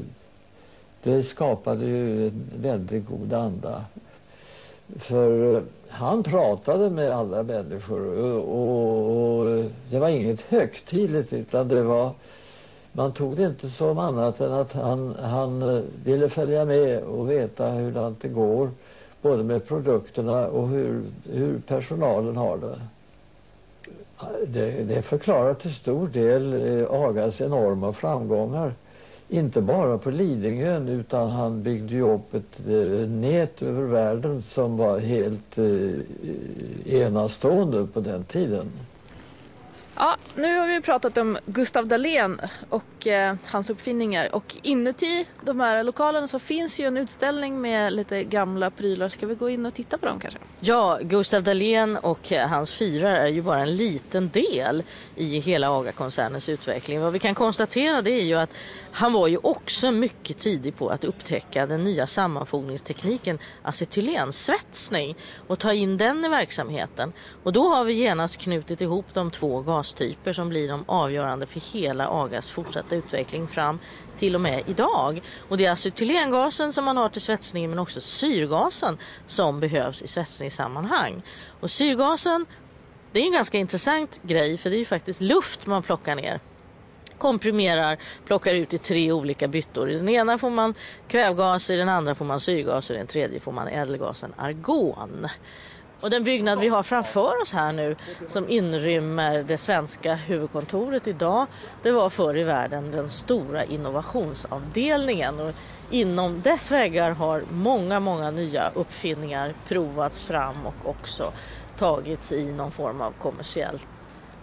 det 1.02 1.22
skapade 1.22 1.84
ju 1.84 2.28
en 2.28 2.50
väldigt 2.56 3.06
god 3.06 3.32
anda. 3.32 3.84
För 4.96 5.62
han 5.88 6.22
pratade 6.22 6.90
med 6.90 7.10
alla 7.10 7.42
människor 7.42 8.00
och, 8.00 8.38
och, 8.38 9.40
och, 9.40 9.64
det 9.90 9.98
var 9.98 10.08
inget 10.08 10.40
högtidligt 10.40 11.32
utan 11.32 11.68
det 11.68 11.82
var 11.82 12.10
man 12.92 13.12
tog 13.12 13.36
det 13.36 13.42
inte 13.44 13.68
som 13.68 13.98
annat 13.98 14.40
än 14.40 14.52
att 14.52 14.72
han, 14.72 15.14
han 15.22 15.62
eh, 15.62 15.82
ville 16.04 16.28
följa 16.28 16.64
med 16.64 17.02
och 17.02 17.30
veta 17.30 17.70
hur 17.70 18.14
det 18.20 18.28
går 18.28 18.70
både 19.22 19.44
med 19.44 19.66
produkterna 19.68 20.46
och 20.46 20.68
hur, 20.68 21.02
hur 21.32 21.58
personalen 21.66 22.36
har 22.36 22.58
det. 22.58 22.78
Det, 24.46 24.70
det 24.70 25.02
förklarar 25.02 25.54
till 25.54 25.74
stor 25.74 26.06
del 26.06 26.52
eh, 26.52 26.90
Agas 26.90 27.40
enorma 27.40 27.92
framgångar. 27.92 28.74
Inte 29.28 29.60
bara 29.60 29.98
på 29.98 30.10
Lidingön 30.10 30.88
utan 30.88 31.30
han 31.30 31.62
byggde 31.62 31.94
ju 31.94 32.02
upp 32.14 32.34
ett 32.34 32.60
eh, 32.68 33.08
nät 33.08 33.62
över 33.62 33.82
världen 33.82 34.42
som 34.42 34.76
var 34.76 34.98
helt 34.98 35.58
enastående 36.86 37.86
på 37.86 38.00
den 38.00 38.24
tiden. 38.24 38.70
Nu 40.40 40.58
har 40.58 40.66
vi 40.66 40.80
pratat 40.80 41.18
om 41.18 41.38
Gustav 41.46 41.86
Dahlén 41.86 42.40
och 42.68 43.06
eh, 43.06 43.36
hans 43.46 43.70
uppfinningar 43.70 44.34
och 44.34 44.56
inuti 44.62 45.26
de 45.40 45.60
här 45.60 45.84
lokalerna 45.84 46.28
så 46.28 46.38
finns 46.38 46.80
ju 46.80 46.86
en 46.86 46.96
utställning 46.96 47.60
med 47.60 47.92
lite 47.92 48.24
gamla 48.24 48.70
prylar. 48.70 49.08
Ska 49.08 49.26
vi 49.26 49.34
gå 49.34 49.50
in 49.50 49.66
och 49.66 49.74
titta 49.74 49.98
på 49.98 50.06
dem 50.06 50.20
kanske? 50.20 50.40
Ja, 50.60 50.98
Gustav 51.02 51.42
Dahlén 51.42 51.96
och 51.96 52.32
eh, 52.32 52.48
hans 52.48 52.72
fyrar 52.72 53.14
är 53.14 53.26
ju 53.26 53.42
bara 53.42 53.60
en 53.60 53.76
liten 53.76 54.30
del 54.30 54.82
i 55.16 55.40
hela 55.40 55.70
AGA-koncernens 55.70 56.48
utveckling. 56.48 57.00
Vad 57.00 57.12
vi 57.12 57.18
kan 57.18 57.34
konstatera 57.34 58.02
det 58.02 58.10
är 58.10 58.24
ju 58.24 58.34
att 58.34 58.50
han 58.92 59.12
var 59.12 59.28
ju 59.28 59.36
också 59.36 59.90
mycket 59.90 60.38
tidig 60.38 60.76
på 60.76 60.88
att 60.88 61.04
upptäcka 61.04 61.66
den 61.66 61.84
nya 61.84 62.06
sammanfogningstekniken 62.06 63.38
acetylensvetsning 63.62 65.16
och 65.46 65.58
ta 65.58 65.72
in 65.72 65.96
den 65.96 66.24
i 66.24 66.28
verksamheten. 66.28 67.12
Och 67.42 67.52
då 67.52 67.68
har 67.68 67.84
vi 67.84 67.92
genast 67.92 68.38
knutit 68.38 68.80
ihop 68.80 69.06
de 69.14 69.30
två 69.30 69.60
gastyper 69.60 70.29
som 70.32 70.48
blir 70.48 70.68
de 70.68 70.84
avgörande 70.88 71.46
för 71.46 71.60
hela 71.60 72.08
AGAs 72.08 72.48
fortsatta 72.48 72.96
utveckling 72.96 73.48
fram 73.48 73.80
till 74.16 74.34
och 74.34 74.40
med 74.40 74.62
idag. 74.66 75.24
Och 75.40 75.58
det 75.58 75.64
är 75.66 75.72
acetylengasen 75.72 76.72
som 76.72 76.84
man 76.84 76.96
har 76.96 77.08
till 77.08 77.22
svetsningen 77.22 77.70
men 77.70 77.78
också 77.78 78.00
syrgasen 78.00 78.98
som 79.26 79.60
behövs 79.60 80.02
i 80.02 80.08
svetsningssammanhang. 80.08 81.22
Och 81.48 81.70
syrgasen 81.70 82.46
det 83.12 83.20
är 83.20 83.24
en 83.24 83.32
ganska 83.32 83.58
intressant 83.58 84.18
grej 84.22 84.58
för 84.58 84.70
det 84.70 84.76
är 84.76 84.78
ju 84.78 84.84
faktiskt 84.84 85.20
luft 85.20 85.66
man 85.66 85.82
plockar 85.82 86.14
ner 86.14 86.40
komprimerar, 87.20 87.98
plockar 88.24 88.54
ut 88.54 88.74
i 88.74 88.78
tre 88.78 89.12
olika 89.12 89.48
byttor. 89.48 89.90
I 89.90 89.96
den 89.96 90.08
ena 90.08 90.38
får 90.38 90.50
man 90.50 90.74
kvävgas, 91.06 91.70
i 91.70 91.76
den 91.76 91.88
andra 91.88 92.14
får 92.14 92.24
man 92.24 92.40
syrgas 92.40 92.90
och 92.90 92.96
i 92.96 92.98
den 92.98 93.06
tredje 93.06 93.40
får 93.40 93.52
man 93.52 93.68
ädelgasen 93.68 94.34
argon. 94.36 95.28
Och 96.00 96.10
den 96.10 96.24
byggnad 96.24 96.58
vi 96.60 96.68
har 96.68 96.82
framför 96.82 97.42
oss 97.42 97.52
här 97.52 97.72
nu 97.72 97.96
som 98.28 98.48
inrymmer 98.48 99.42
det 99.42 99.58
svenska 99.58 100.14
huvudkontoret 100.14 101.06
idag 101.06 101.46
det 101.80 101.90
var 101.92 102.10
förr 102.10 102.36
i 102.36 102.44
världen 102.44 102.90
den 102.90 103.10
stora 103.10 103.64
innovationsavdelningen. 103.64 105.40
Och 105.40 105.54
inom 105.88 106.42
dess 106.42 106.70
väggar 106.70 107.10
har 107.10 107.44
många, 107.48 108.00
många 108.00 108.30
nya 108.30 108.68
uppfinningar 108.68 109.54
provats 109.64 110.20
fram 110.22 110.66
och 110.66 110.88
också 110.88 111.32
tagits 111.74 112.32
i 112.32 112.52
någon 112.52 112.72
form 112.72 113.00
av 113.00 113.12
kommersiell 113.12 113.78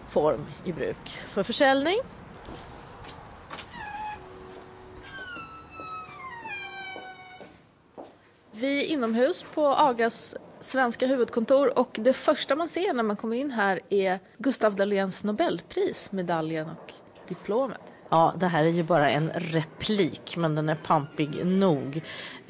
form 0.08 0.50
i 0.64 0.72
bruk 0.72 1.10
för 1.28 1.44
försäljning. 1.44 1.98
Vi 8.60 8.84
är 8.86 8.88
inomhus 8.94 9.44
på 9.44 9.68
Agas 9.68 10.36
svenska 10.60 11.08
huvudkontor 11.08 11.80
och 11.80 11.98
det 12.00 12.14
första 12.14 12.56
man 12.56 12.70
ser 12.70 12.94
när 12.94 13.04
man 13.04 13.18
kommer 13.18 13.36
in 13.38 13.52
här 13.52 13.80
är 13.90 14.20
Gustav 14.38 14.76
Dahléns 14.76 15.24
Nobelpris, 15.24 16.12
medaljen 16.12 16.70
och 16.70 16.94
diplomet. 17.26 17.87
Ja, 18.10 18.34
det 18.38 18.48
här 18.48 18.64
är 18.64 18.70
ju 18.70 18.84
bara 18.84 19.10
en 19.10 19.32
replik, 19.36 20.38
men 20.38 20.56
den 20.56 20.70
är 20.70 20.76
pampig 20.76 21.46
nog. 21.46 22.02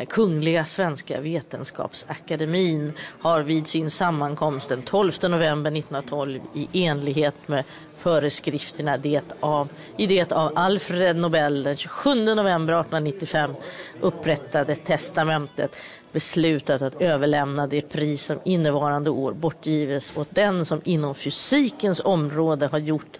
Kungliga 0.09 0.65
Svenska 0.65 1.21
Vetenskapsakademin 1.21 2.93
har 2.99 3.41
vid 3.41 3.67
sin 3.67 3.91
sammankomst 3.91 4.69
den 4.69 4.83
12 4.83 5.11
november 5.23 5.71
1912 5.71 6.41
i 6.53 6.85
enlighet 6.85 7.47
med 7.47 7.63
föreskrifterna 7.95 8.97
det 8.97 9.33
av, 9.39 9.69
i 9.97 10.07
det 10.07 10.31
av 10.31 10.51
Alfred 10.55 11.15
Nobel 11.17 11.63
den 11.63 11.75
27 11.75 12.15
november 12.35 12.73
1895 12.73 13.55
upprättade 14.01 14.75
testamentet 14.75 15.75
beslutat 16.11 16.81
att 16.81 17.01
överlämna 17.01 17.67
det 17.67 17.81
pris 17.81 18.25
som 18.25 18.39
innevarande 18.45 19.09
år 19.09 19.33
bortgives 19.33 20.17
åt 20.17 20.35
den 20.35 20.65
som 20.65 20.81
inom 20.83 21.15
fysikens 21.15 22.01
område 22.05 22.67
har 22.67 22.79
gjort 22.79 23.17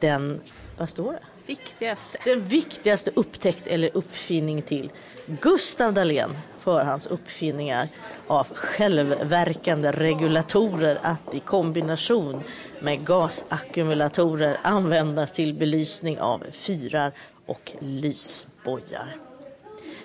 den, 0.00 0.40
vad 0.76 0.88
står 0.88 1.12
det? 1.12 1.33
Viktigaste. 1.46 2.18
Den 2.24 2.44
viktigaste 2.44 3.10
upptäckt 3.16 3.66
eller 3.66 3.90
uppfinning 3.94 4.62
till 4.62 4.92
Gustav 5.26 5.94
Dahlén 5.94 6.38
för 6.58 6.84
hans 6.84 7.06
uppfinningar 7.06 7.88
av 8.26 8.46
självverkande 8.54 9.92
regulatorer 9.92 10.98
att 11.02 11.34
i 11.34 11.40
kombination 11.40 12.44
med 12.78 13.06
gasackumulatorer 13.06 14.56
användas 14.62 15.32
till 15.32 15.54
belysning 15.54 16.20
av 16.20 16.44
fyrar 16.50 17.12
och 17.46 17.74
lysbojar. 17.78 19.18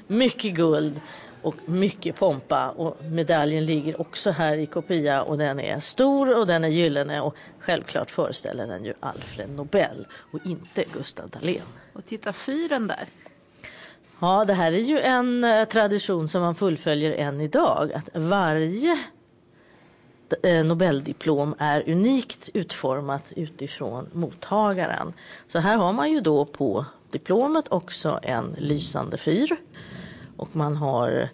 Mycket 0.07 0.53
guld 0.53 1.01
och 1.41 1.55
mycket 1.65 2.15
pompa 2.15 2.69
och 2.69 2.97
medaljen 3.11 3.65
ligger 3.65 4.01
också 4.01 4.31
här 4.31 4.57
i 4.57 4.65
kopia 4.65 5.21
och 5.21 5.37
den 5.37 5.59
är 5.59 5.79
stor 5.79 6.39
och 6.39 6.47
den 6.47 6.63
är 6.63 6.67
gyllene 6.67 7.21
och 7.21 7.35
självklart 7.59 8.11
föreställer 8.11 8.67
den 8.67 8.85
ju 8.85 8.93
Alfred 8.99 9.49
Nobel 9.49 10.07
och 10.31 10.39
inte 10.45 10.85
Gustav 10.93 11.29
Dahlén. 11.29 11.61
Och 11.93 12.05
titta 12.05 12.33
fyren 12.33 12.87
där. 12.87 13.07
Ja, 14.19 14.45
det 14.45 14.53
här 14.53 14.71
är 14.71 14.77
ju 14.77 14.99
en 14.99 15.43
eh, 15.43 15.65
tradition 15.65 16.27
som 16.27 16.41
man 16.41 16.55
fullföljer 16.55 17.11
än 17.11 17.41
idag. 17.41 17.93
Att 17.93 18.09
varje 18.13 18.97
eh, 20.43 20.65
Nobeldiplom 20.65 21.55
är 21.59 21.89
unikt 21.89 22.49
utformat 22.53 23.33
utifrån 23.35 24.09
mottagaren. 24.13 25.13
Så 25.47 25.59
här 25.59 25.77
har 25.77 25.93
man 25.93 26.11
ju 26.11 26.21
då 26.21 26.45
på 26.45 26.85
diplomet 27.11 27.65
också 27.69 28.19
en 28.23 28.55
lysande 28.57 29.17
fyr 29.17 29.57
och 30.39 30.55
man 30.55 30.75
har 30.75 31.29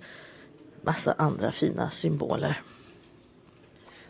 massa 0.81 1.15
andra 1.17 1.51
fina 1.51 1.89
symboler. 1.89 2.61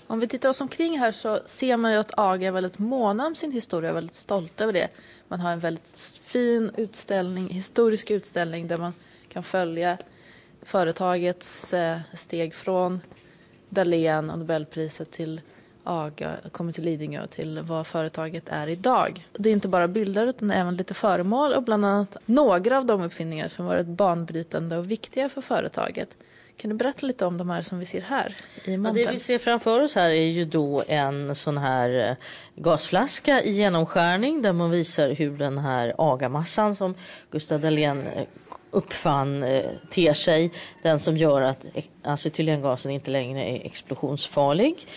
Om 0.08 0.20
vi 0.20 0.28
tittar 0.28 0.50
oss 0.50 0.62
omkring 0.62 1.00
här 1.00 1.12
så 1.12 1.40
ser 1.46 1.78
man 1.78 1.92
ju 1.92 1.98
att 1.98 2.12
AGA 2.18 2.48
är 2.48 2.52
väldigt 2.52 2.80
måna 2.80 3.28
om 3.28 3.36
sin 3.36 3.52
historia 3.52 3.90
och 3.90 3.96
väldigt 3.96 4.16
stolt 4.16 4.62
över 4.62 4.74
det. 4.74 4.88
Man 5.28 5.40
har 5.40 5.52
en 5.52 5.60
väldigt 5.60 6.20
fin 6.22 6.72
utställning, 6.78 7.50
historisk 7.50 8.12
utställning 8.12 8.68
där 8.68 8.78
man 8.78 8.94
kan 9.30 9.44
följa 9.44 9.98
företagets 10.62 11.74
eh, 11.74 12.00
steg 12.14 12.56
från 12.56 13.02
Dahlén 13.70 14.30
och 14.30 14.40
Nobelpriset 14.40 15.12
till 15.12 15.42
AGA, 15.86 16.36
kommer 16.51 16.72
till 16.72 16.84
Lidingö 16.84 17.27
till 17.27 17.60
vad 17.60 17.88
företaget 17.88 18.50
är 18.50 18.68
idag. 18.68 19.27
Det 19.34 19.50
är 19.50 19.54
inte 19.54 19.68
bara 19.68 19.88
bilder 19.88 20.27
utan 20.27 20.51
även 20.51 20.75
lite 20.75 20.94
föremål 20.94 21.54
och 21.54 21.63
bland 21.63 21.86
annat 21.86 22.18
några 22.25 22.77
av 22.77 22.86
de 22.86 23.01
uppfinningar 23.01 23.48
som 23.48 23.65
varit 23.65 23.88
banbrytande 23.88 24.77
och 24.77 24.92
viktiga 24.92 25.30
för 25.30 25.42
företaget. 25.42 26.10
Kan 26.58 26.70
du 26.70 26.75
berätta 26.75 27.08
lite 27.08 27.25
om 27.25 27.38
de 27.38 27.50
här 27.50 27.62
som 27.62 27.80
vi 27.80 27.86
ser 27.86 28.01
här 28.01 28.36
i 28.63 28.77
montern? 28.77 29.04
Ja, 29.04 29.10
det 29.10 29.13
vi 29.13 29.20
ser 29.20 29.38
framför 29.38 29.84
oss 29.84 29.96
här 29.96 30.10
är 30.10 30.25
ju 30.25 30.46
då 30.46 30.84
en 30.88 31.36
sån 31.36 31.58
här 31.58 32.10
eh, 32.10 32.15
gasflaska 32.56 33.42
i 33.42 33.51
genomskärning 33.51 34.42
där 34.42 34.54
man 34.54 34.72
visar 34.72 35.10
hur 35.10 35.38
den 35.38 35.58
här 35.58 35.94
agamassan 35.98 36.75
som 36.75 36.96
Gustav 37.32 37.60
Dahlén 37.60 38.08
eh, 38.08 38.24
uppfann 38.72 39.44
eh, 39.44 39.65
ter 39.89 40.13
sig. 40.13 40.51
Den 40.84 41.00
som 41.00 41.18
gör 41.18 41.42
att 41.42 41.65
acetylengasen 42.04 42.92
inte 42.92 43.12
längre 43.12 43.44
är 43.44 43.65
explosionsfarlig. 43.65 44.88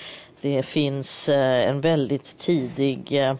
Det 0.41 0.63
finns 0.63 1.29
eh, 1.29 1.69
en 1.69 1.81
väldigt 1.81 2.39
tidig 2.39 3.13
eh, 3.13 3.37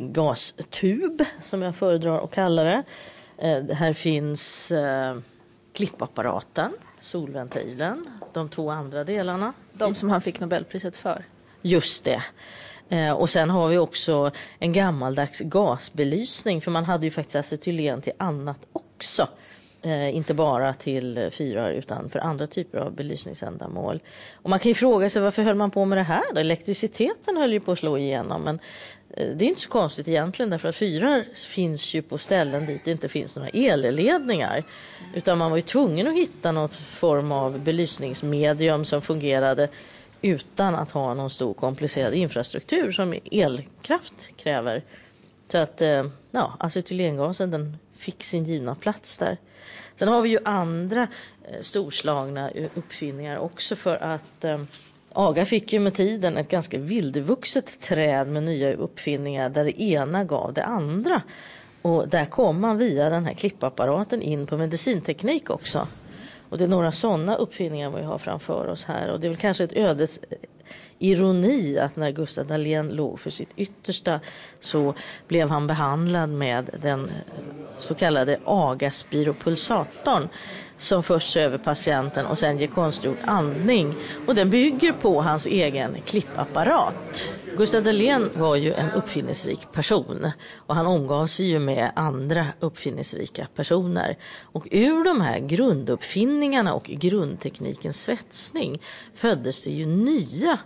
gastub 0.00 1.22
som 1.42 1.62
jag 1.62 1.76
föredrar 1.76 2.24
att 2.24 2.30
kalla 2.30 2.64
det. 2.64 2.82
Eh, 3.38 3.76
här 3.76 3.92
finns 3.92 4.72
klippapparaten, 5.72 6.72
solventilen, 7.00 8.06
de 8.32 8.48
två 8.48 8.70
andra 8.70 9.04
delarna. 9.04 9.52
De 9.72 9.94
som 9.94 10.10
han 10.10 10.20
fick 10.20 10.40
Nobelpriset 10.40 10.96
för. 10.96 11.24
Just 11.62 12.04
det. 12.04 12.22
Och 13.16 13.30
sen 13.30 13.50
har 13.50 13.68
vi 13.68 13.78
också 13.78 14.30
en 14.58 14.72
gammaldags 14.72 15.40
gasbelysning 15.40 16.60
för 16.60 16.70
man 16.70 16.84
hade 16.84 17.06
ju 17.06 17.10
faktiskt 17.10 17.36
acetylen 17.36 18.02
till 18.02 18.12
annat 18.18 18.58
också. 18.72 19.28
Eh, 19.84 20.14
inte 20.14 20.34
bara 20.34 20.74
till 20.74 21.28
fyrar 21.32 21.70
utan 21.70 22.10
för 22.10 22.18
andra 22.18 22.46
typer 22.46 22.78
av 22.78 22.94
belysningsändamål. 22.94 24.00
Och 24.42 24.50
man 24.50 24.58
kan 24.58 24.68
ju 24.70 24.74
fråga 24.74 25.10
sig 25.10 25.22
varför 25.22 25.42
höll 25.42 25.54
man 25.54 25.70
på 25.70 25.84
med 25.84 25.98
det 25.98 26.02
här 26.02 26.22
då? 26.34 26.40
Elektriciteten 26.40 27.36
höll 27.36 27.52
ju 27.52 27.60
på 27.60 27.72
att 27.72 27.78
slå 27.78 27.98
igenom 27.98 28.42
men 28.42 28.60
eh, 29.16 29.28
det 29.36 29.44
är 29.44 29.48
inte 29.48 29.60
så 29.60 29.68
konstigt 29.68 30.08
egentligen 30.08 30.50
därför 30.50 30.68
att 30.68 30.76
fyrar 30.76 31.24
finns 31.34 31.94
ju 31.94 32.02
på 32.02 32.18
ställen 32.18 32.66
dit 32.66 32.84
det 32.84 32.90
inte 32.90 33.08
finns 33.08 33.36
några 33.36 33.48
elledningar. 33.48 34.64
Utan 35.14 35.38
man 35.38 35.50
var 35.50 35.56
ju 35.56 35.62
tvungen 35.62 36.06
att 36.06 36.14
hitta 36.14 36.52
något 36.52 36.74
form 36.74 37.32
av 37.32 37.60
belysningsmedium 37.60 38.84
som 38.84 39.02
fungerade 39.02 39.68
utan 40.20 40.74
att 40.74 40.90
ha 40.90 41.14
någon 41.14 41.30
stor 41.30 41.54
komplicerad 41.54 42.14
infrastruktur 42.14 42.92
som 42.92 43.14
elkraft 43.32 44.36
kräver. 44.36 44.82
Så 45.48 45.58
att 45.58 45.80
eh, 45.80 46.04
ja, 46.30 46.56
acetylengasen 46.58 47.50
den 47.50 47.78
fick 48.02 48.22
sin 48.22 48.44
givna 48.44 48.74
plats 48.74 49.18
där. 49.18 49.36
Sen 49.94 50.08
har 50.08 50.22
vi 50.22 50.28
ju 50.28 50.38
andra 50.44 51.02
eh, 51.44 51.60
storslagna 51.60 52.50
eh, 52.50 52.70
uppfinningar 52.74 53.38
också 53.38 53.76
för 53.76 53.96
att 53.96 54.44
eh, 54.44 54.62
Aga 55.12 55.44
fick 55.44 55.72
ju 55.72 55.80
med 55.80 55.94
tiden 55.94 56.36
ett 56.36 56.48
ganska 56.48 56.78
vildvuxet 56.78 57.80
träd 57.80 58.28
med 58.28 58.42
nya 58.42 58.72
uppfinningar 58.72 59.48
där 59.48 59.64
det 59.64 59.82
ena 59.82 60.24
gav 60.24 60.52
det 60.52 60.64
andra. 60.64 61.22
Och 61.82 62.08
där 62.08 62.24
kom 62.24 62.60
man 62.60 62.78
via 62.78 63.10
den 63.10 63.26
här 63.26 63.34
klippapparaten 63.34 64.22
in 64.22 64.46
på 64.46 64.56
medicinteknik 64.56 65.50
också. 65.50 65.88
Och 66.48 66.58
det 66.58 66.64
är 66.64 66.68
några 66.68 66.92
sådana 66.92 67.34
uppfinningar 67.34 67.90
vi 67.90 68.02
har 68.02 68.18
framför 68.18 68.66
oss 68.66 68.84
här 68.84 69.10
och 69.10 69.20
det 69.20 69.26
är 69.26 69.28
väl 69.28 69.38
kanske 69.38 69.64
ett 69.64 69.72
ödes 69.72 70.20
ironi 70.98 71.78
att 71.78 71.96
när 71.96 72.10
Gustav 72.10 72.46
Dahlén 72.46 72.88
låg 72.88 73.20
för 73.20 73.30
sitt 73.30 73.50
yttersta 73.56 74.20
så 74.60 74.94
blev 75.28 75.48
han 75.48 75.66
behandlad 75.66 76.28
med 76.28 76.70
den 76.82 77.10
så 77.78 77.94
kallade 77.94 78.40
agaspiropulsatorn 78.44 80.28
som 80.82 81.02
först 81.02 81.32
söver 81.32 81.58
patienten 81.58 82.26
och 82.26 82.38
sen 82.38 82.58
ger 82.58 82.66
konstgjord 82.66 83.16
andning. 83.24 83.94
Och 84.26 84.34
den 84.34 84.50
bygger 84.50 84.92
på 84.92 85.22
hans 85.22 85.46
egen 85.46 85.96
klippapparat. 86.06 87.36
Gustav 87.56 87.82
Dahlén 87.82 88.30
var 88.34 88.56
ju 88.56 88.72
en 88.72 88.90
uppfinningsrik 88.90 89.72
person 89.72 90.30
och 90.56 90.74
han 90.74 90.86
omgav 90.86 91.26
sig 91.26 91.46
ju 91.46 91.58
med 91.58 91.92
andra 91.96 92.46
uppfinningsrika 92.60 93.46
personer. 93.54 94.18
Och 94.42 94.68
ur 94.70 95.04
de 95.04 95.20
här 95.20 95.38
grunduppfinningarna 95.38 96.74
och 96.74 96.84
grundteknikens 96.84 98.02
svetsning 98.02 98.82
föddes 99.14 99.64
det 99.64 99.70
ju 99.70 99.86
nya 99.86 100.58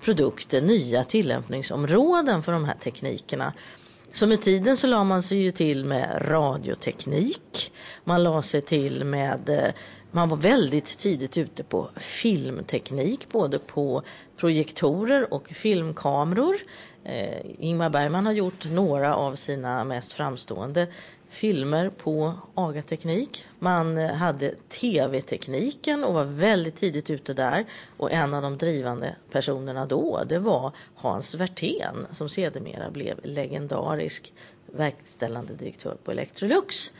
produkter, 0.00 0.60
nya 0.60 1.04
tillämpningsområden 1.04 2.42
för 2.42 2.52
de 2.52 2.64
här 2.64 2.74
teknikerna. 2.74 3.52
Så 4.14 4.26
med 4.26 4.42
tiden 4.42 4.76
så 4.76 4.86
la 4.86 5.04
man 5.04 5.22
sig 5.22 5.38
ju 5.38 5.50
till 5.50 5.84
med 5.84 6.22
radioteknik. 6.30 7.72
Man 8.04 8.22
la 8.22 8.42
sig 8.42 8.60
till 8.60 9.04
med 9.04 9.48
eh, 9.48 9.72
man 10.10 10.28
var 10.28 10.36
väldigt 10.36 10.98
tidigt 10.98 11.38
ute 11.38 11.64
på 11.64 11.90
filmteknik, 11.96 13.28
både 13.28 13.58
på 13.58 14.02
projektorer 14.36 15.34
och 15.34 15.48
filmkameror. 15.48 16.54
Eh, 17.04 17.40
Ingmar 17.58 17.90
Bergman 17.90 18.26
har 18.26 18.32
gjort 18.32 18.64
några 18.70 19.16
av 19.16 19.34
sina 19.34 19.84
mest 19.84 20.12
framstående 20.12 20.86
filmer 21.34 21.90
på 21.90 22.34
AGA-teknik. 22.54 23.46
Man 23.58 23.98
hade 23.98 24.54
tv-tekniken 24.68 26.04
och 26.04 26.14
var 26.14 26.24
väldigt 26.24 26.76
tidigt 26.76 27.10
ute 27.10 27.34
där. 27.34 27.64
Och 27.96 28.12
en 28.12 28.34
av 28.34 28.42
de 28.42 28.58
drivande 28.58 29.16
personerna 29.30 29.86
då, 29.86 30.24
det 30.28 30.38
var 30.38 30.72
Hans 30.94 31.34
Werthén 31.34 32.06
som 32.10 32.28
sedermera 32.28 32.90
blev 32.90 33.20
legendarisk 33.22 34.32
verkställande 34.66 35.54
direktör 35.54 35.96
på 36.04 36.10
Electrolux. 36.10 36.92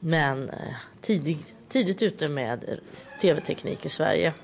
Men 0.00 0.50
eh, 0.50 0.56
tidigt, 1.00 1.54
tidigt 1.68 2.02
ute 2.02 2.28
med 2.28 2.80
tv-teknik 3.20 3.86
i 3.86 3.88
Sverige. 3.88 4.34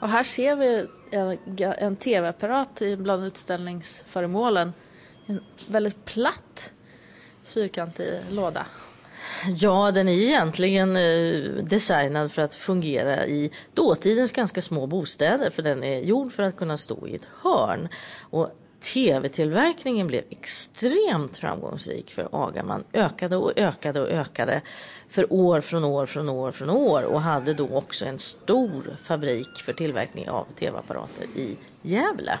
Och 0.00 0.08
här 0.08 0.22
ser 0.22 0.56
vi 0.56 0.86
en, 1.10 1.38
en 1.78 1.96
tv-apparat 1.96 2.82
bland 2.98 3.24
utställningsföremålen. 3.24 4.72
En 5.26 5.40
väldigt 5.68 6.04
platt 6.04 6.72
fyrkantig 7.44 8.20
låda. 8.30 8.66
Ja, 9.46 9.90
den 9.90 10.08
är 10.08 10.12
egentligen 10.12 10.96
eh, 10.96 11.64
designad 11.64 12.32
för 12.32 12.42
att 12.42 12.54
fungera 12.54 13.26
i 13.26 13.50
dåtidens 13.74 14.32
ganska 14.32 14.62
små 14.62 14.86
bostäder 14.86 15.50
för 15.50 15.62
den 15.62 15.84
är 15.84 16.00
gjord 16.00 16.32
för 16.32 16.42
att 16.42 16.56
kunna 16.56 16.76
stå 16.76 17.06
i 17.06 17.14
ett 17.14 17.28
hörn. 17.42 17.88
Och 18.20 18.50
tv-tillverkningen 18.82 20.06
blev 20.06 20.24
extremt 20.30 21.38
framgångsrik 21.38 22.10
för 22.10 22.28
AGA. 22.32 22.62
Man 22.62 22.84
ökade 22.92 23.36
och 23.36 23.52
ökade 23.56 24.00
och 24.00 24.08
ökade 24.08 24.62
för 25.08 25.32
år 25.32 25.60
från 25.60 25.84
år 25.84 26.06
från 26.06 26.28
år 26.28 26.52
från 26.52 26.70
år 26.70 27.02
och 27.02 27.22
hade 27.22 27.54
då 27.54 27.68
också 27.68 28.04
en 28.04 28.18
stor 28.18 28.96
fabrik 29.02 29.62
för 29.64 29.72
tillverkning 29.72 30.28
av 30.28 30.46
tv-apparater 30.58 31.24
i 31.36 31.56
Gävle. 31.82 32.38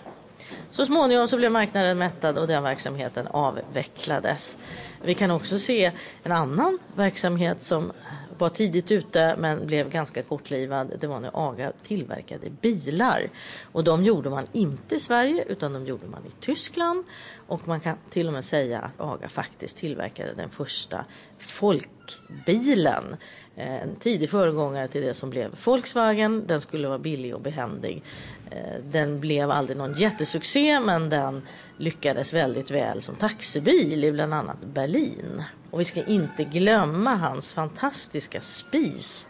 Så 0.70 0.86
småningom 0.86 1.28
så 1.28 1.36
blev 1.36 1.52
marknaden 1.52 1.98
mättad 1.98 2.38
och 2.38 2.46
den 2.46 2.62
verksamheten 2.62 3.26
avvecklades. 3.26 4.58
Vi 5.02 5.14
kan 5.14 5.30
också 5.30 5.58
se 5.58 5.92
en 6.22 6.32
annan 6.32 6.78
verksamhet 6.94 7.62
som 7.62 7.92
var 8.38 8.48
tidigt 8.48 8.90
ute 8.90 9.36
men 9.38 9.66
blev 9.66 9.90
ganska 9.90 10.22
kortlivad. 10.22 10.92
Det 11.00 11.06
var 11.06 11.20
när 11.20 11.30
AGA 11.50 11.72
tillverkade 11.82 12.50
bilar. 12.50 13.28
Och 13.72 13.84
de 13.84 14.04
gjorde 14.04 14.30
man 14.30 14.46
inte 14.52 14.94
i 14.94 15.00
Sverige 15.00 15.44
utan 15.48 15.72
de 15.72 15.86
gjorde 15.86 16.06
man 16.06 16.26
i 16.26 16.30
Tyskland. 16.40 17.04
Och 17.46 17.68
man 17.68 17.80
kan 17.80 17.96
till 18.10 18.26
och 18.26 18.32
med 18.32 18.44
säga 18.44 18.80
att 18.80 19.00
AGA 19.00 19.28
faktiskt 19.28 19.76
tillverkade 19.76 20.34
den 20.34 20.50
första 20.50 21.04
folkbilen. 21.38 23.16
Eh, 23.56 23.82
en 23.82 23.96
tidig 23.96 24.30
föregångare 24.30 24.88
till 24.88 25.02
det 25.02 25.14
som 25.14 25.30
blev 25.30 25.54
Volkswagen. 25.64 26.46
Den 26.46 26.60
skulle 26.60 26.88
vara 26.88 26.98
billig 26.98 27.34
och 27.34 27.40
behändig. 27.40 28.02
Eh, 28.50 28.84
den 28.84 29.20
blev 29.20 29.50
aldrig 29.50 29.76
någon 29.78 29.92
jättesuccé 29.92 30.80
men 30.80 31.10
den 31.10 31.42
lyckades 31.76 32.32
väldigt 32.32 32.70
väl 32.70 33.02
som 33.02 33.14
taxibil 33.14 34.04
i 34.04 34.12
bland 34.12 34.34
annat 34.34 34.60
Berlin. 34.60 35.42
Och 35.72 35.80
vi 35.80 35.84
ska 35.84 36.04
inte 36.04 36.44
glömma 36.44 37.16
hans 37.16 37.52
fantastiska 37.52 38.40
spis 38.40 39.28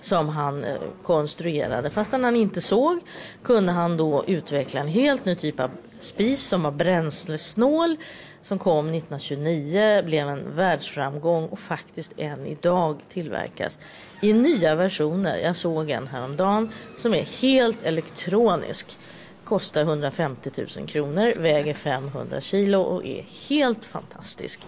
som 0.00 0.28
han 0.28 0.64
eh, 0.64 0.76
konstruerade. 1.02 1.90
Fast 1.90 2.12
han 2.12 2.36
inte 2.36 2.60
såg 2.60 3.00
kunde 3.42 3.72
han 3.72 3.96
då 3.96 4.24
utveckla 4.26 4.80
en 4.80 4.88
helt 4.88 5.24
ny 5.24 5.36
typ 5.36 5.60
av 5.60 5.70
spis 6.00 6.42
som 6.48 6.62
var 6.62 6.70
bränslesnål 6.70 7.96
som 8.42 8.58
kom 8.58 8.86
1929, 8.86 10.02
blev 10.02 10.28
en 10.28 10.56
världsframgång 10.56 11.48
och 11.48 11.58
faktiskt 11.58 12.12
än 12.16 12.46
idag 12.46 13.00
tillverkas 13.08 13.80
i 14.22 14.32
nya 14.32 14.74
versioner. 14.74 15.38
Jag 15.38 15.56
såg 15.56 15.90
en 15.90 16.06
häromdagen 16.06 16.72
som 16.98 17.14
är 17.14 17.42
helt 17.42 17.82
elektronisk. 17.82 18.98
Kostar 19.44 19.80
150 19.80 20.50
000 20.76 20.88
kronor, 20.88 21.34
väger 21.36 21.74
500 21.74 22.40
kilo 22.40 22.80
och 22.80 23.06
är 23.06 23.26
helt 23.48 23.84
fantastisk. 23.84 24.60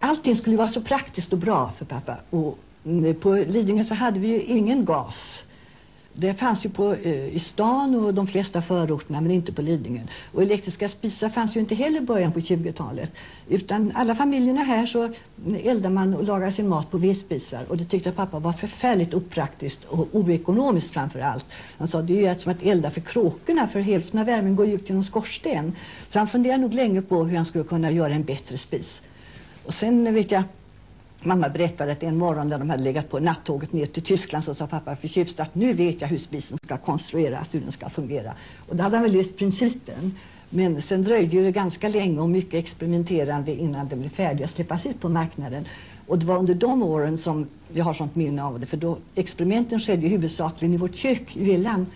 Allting 0.00 0.36
skulle 0.36 0.56
vara 0.56 0.68
så 0.68 0.80
praktiskt 0.80 1.32
och 1.32 1.38
bra 1.38 1.72
för 1.78 1.84
pappa. 1.84 2.16
Och 2.30 2.58
mm, 2.84 3.14
på 3.14 3.34
Lidingö 3.34 3.84
så 3.84 3.94
hade 3.94 4.20
vi 4.20 4.28
ju 4.28 4.42
ingen 4.42 4.84
gas. 4.84 5.44
Det 6.20 6.34
fanns 6.34 6.66
ju 6.66 6.70
på, 6.70 6.94
eh, 6.94 7.28
i 7.28 7.38
stan 7.38 7.94
och 7.94 8.14
de 8.14 8.26
flesta 8.26 8.62
förorterna 8.62 9.20
men 9.20 9.30
inte 9.30 9.52
på 9.52 9.62
Lidingö. 9.62 10.00
Och 10.32 10.42
elektriska 10.42 10.88
spisar 10.88 11.28
fanns 11.28 11.56
ju 11.56 11.60
inte 11.60 11.74
heller 11.74 11.98
i 11.98 12.00
början 12.00 12.32
på 12.32 12.40
20-talet. 12.40 13.12
Utan 13.48 13.92
alla 13.94 14.14
familjerna 14.14 14.62
här 14.62 14.86
så 14.86 15.02
mm, 15.02 15.14
eldade 15.64 15.94
man 15.94 16.14
och 16.14 16.24
lagade 16.24 16.52
sin 16.52 16.68
mat 16.68 16.90
på 16.90 16.98
vedspisar. 16.98 17.64
Och 17.68 17.76
det 17.76 17.84
tyckte 17.84 18.12
pappa 18.12 18.38
var 18.38 18.52
förfärligt 18.52 19.14
opraktiskt 19.14 19.84
och 19.84 20.08
oekonomiskt 20.12 20.92
framför 20.92 21.20
allt. 21.20 21.46
Han 21.78 21.88
sa 21.88 22.02
det 22.02 22.26
är 22.26 22.34
ju 22.34 22.40
som 22.40 22.52
att 22.52 22.62
elda 22.62 22.90
för 22.90 23.00
kråkorna 23.00 23.68
för 23.68 23.80
hälften 23.80 24.20
av 24.20 24.26
värmen 24.26 24.56
går 24.56 24.66
ju 24.66 24.74
ut 24.74 24.88
genom 24.88 25.04
skorsten. 25.04 25.76
Så 26.08 26.18
han 26.18 26.28
funderade 26.28 26.62
nog 26.62 26.74
länge 26.74 27.02
på 27.02 27.24
hur 27.24 27.36
han 27.36 27.46
skulle 27.46 27.64
kunna 27.64 27.90
göra 27.90 28.12
en 28.12 28.24
bättre 28.24 28.58
spis. 28.58 29.02
Och 29.68 29.74
sen 29.74 30.14
vet 30.14 30.30
jag 30.30 30.42
Mamma 31.22 31.48
berättade 31.48 31.92
att 31.92 32.02
en 32.02 32.16
morgon 32.16 32.46
när 32.46 32.58
de 32.58 32.70
hade 32.70 32.82
legat 32.82 33.10
på 33.10 33.20
nattåget 33.20 33.72
ner 33.72 33.86
till 33.86 34.02
Tyskland 34.02 34.44
så 34.44 34.54
sa 34.54 34.66
pappa 34.66 34.96
förtjust 34.96 35.40
att 35.40 35.54
nu 35.54 35.72
vet 35.72 36.00
jag 36.00 36.08
hur 36.08 36.18
spisen 36.18 36.58
ska 36.64 36.76
konstrueras, 36.76 37.54
hur 37.54 37.60
den 37.60 37.72
ska 37.72 37.88
fungera. 37.88 38.34
Och 38.68 38.76
då 38.76 38.82
hade 38.82 38.96
han 38.96 39.02
väl 39.02 39.12
löst 39.12 39.36
principen. 39.36 40.14
Men 40.50 40.82
sen 40.82 41.02
dröjde 41.02 41.42
det 41.42 41.50
ganska 41.52 41.88
länge 41.88 42.20
och 42.20 42.28
mycket 42.28 42.54
experimenterande 42.54 43.54
innan 43.54 43.88
den 43.88 44.00
blev 44.00 44.10
färdig 44.10 44.44
att 44.44 44.50
släppas 44.50 44.86
ut 44.86 45.00
på 45.00 45.08
marknaden. 45.08 45.64
Och 46.06 46.18
det 46.18 46.26
var 46.26 46.38
under 46.38 46.54
de 46.54 46.82
åren 46.82 47.18
som 47.18 47.46
jag 47.72 47.84
har 47.84 47.94
sånt 47.94 48.14
minne 48.14 48.44
av 48.44 48.60
det 48.60 48.66
för 48.66 48.76
då 48.76 48.98
experimenten 49.14 49.80
skedde 49.80 50.08
huvudsakligen 50.08 50.74
i 50.74 50.76
vårt 50.76 50.94
kök 50.94 51.36
i 51.36 51.44
villan. 51.44 51.86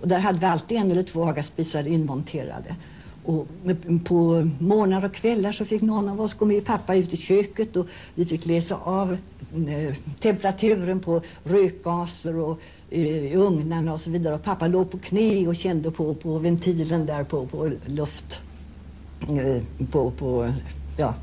Och 0.00 0.08
där 0.08 0.18
hade 0.18 0.38
vi 0.38 0.46
alltid 0.46 0.78
en 0.78 0.90
eller 0.90 1.02
två 1.02 1.24
Hagaspisar 1.24 1.86
inmonterade. 1.86 2.76
Och 3.26 3.46
på 4.04 4.48
morgnar 4.58 5.04
och 5.04 5.14
kvällar 5.14 5.52
så 5.52 5.64
fick 5.64 5.82
någon 5.82 6.08
av 6.08 6.20
oss 6.20 6.34
gå 6.34 6.44
med 6.44 6.64
pappa 6.64 6.94
ut 6.94 7.14
i 7.14 7.16
köket 7.16 7.76
och 7.76 7.86
vi 8.14 8.24
fick 8.24 8.46
läsa 8.46 8.76
av 8.76 9.16
eh, 9.68 9.94
temperaturen 10.20 11.00
på 11.00 11.22
rökgaser 11.44 12.36
och 12.36 12.60
eh, 12.90 13.00
i 13.00 13.36
ugnarna 13.36 13.92
och 13.92 14.00
så 14.00 14.10
vidare. 14.10 14.34
Och 14.34 14.42
pappa 14.42 14.66
låg 14.66 14.90
på 14.90 14.98
knä 14.98 15.48
och 15.48 15.56
kände 15.56 15.90
på, 15.90 16.14
på 16.14 16.38
ventilen 16.38 17.06
där 17.06 17.24
på, 17.24 17.46
på 17.46 17.70
luft. 17.86 18.40
Eh, 19.28 19.62
på, 19.90 20.10
på, 20.10 20.52
ja, 20.96 21.14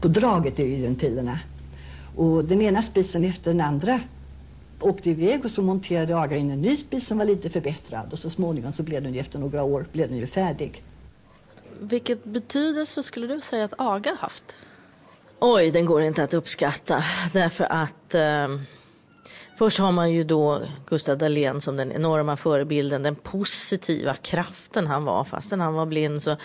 på 0.00 0.08
draget 0.08 0.60
i 0.60 0.82
ventilerna. 0.82 1.38
Och 2.16 2.44
den 2.44 2.62
ena 2.62 2.82
spisen 2.82 3.24
efter 3.24 3.50
den 3.50 3.60
andra 3.60 4.00
åkte 4.84 5.10
iväg 5.10 5.44
och 5.44 5.50
så 5.50 5.62
monterade 5.62 6.16
Aga 6.16 6.36
in 6.36 6.50
en 6.50 6.62
ny 6.62 6.76
spis 6.76 7.06
som 7.06 7.18
var 7.18 7.24
lite 7.24 7.50
förbättrad 7.50 8.12
och 8.12 8.18
så 8.18 8.30
småningom 8.30 8.72
så 8.72 8.82
blev 8.82 9.02
den 9.02 9.14
ju 9.14 9.20
efter 9.20 9.38
några 9.38 9.62
år 9.62 9.86
blev 9.92 10.08
den 10.08 10.18
ju 10.18 10.26
färdig. 10.26 10.82
Vilket 11.80 12.24
betydelse 12.24 13.02
skulle 13.02 13.26
du 13.26 13.40
säga 13.40 13.64
att 13.64 13.74
Aga 13.78 14.14
haft? 14.18 14.56
Oj, 15.38 15.70
den 15.70 15.86
går 15.86 16.02
inte 16.02 16.22
att 16.22 16.34
uppskatta 16.34 17.04
därför 17.32 17.66
att 17.70 18.14
eh, 18.14 18.48
Först 19.56 19.78
har 19.78 19.92
man 19.92 20.12
ju 20.12 20.24
då 20.24 20.62
Gustav 20.86 21.18
Dahlén 21.18 21.60
som 21.60 21.76
den 21.76 21.92
enorma 21.92 22.36
förebilden, 22.36 23.02
den 23.02 23.14
positiva 23.14 24.14
kraften 24.14 24.86
han 24.86 25.04
var. 25.04 25.24
Fastän 25.24 25.60
han 25.60 25.74
var 25.74 25.86
blind 25.86 26.22
så 26.22 26.36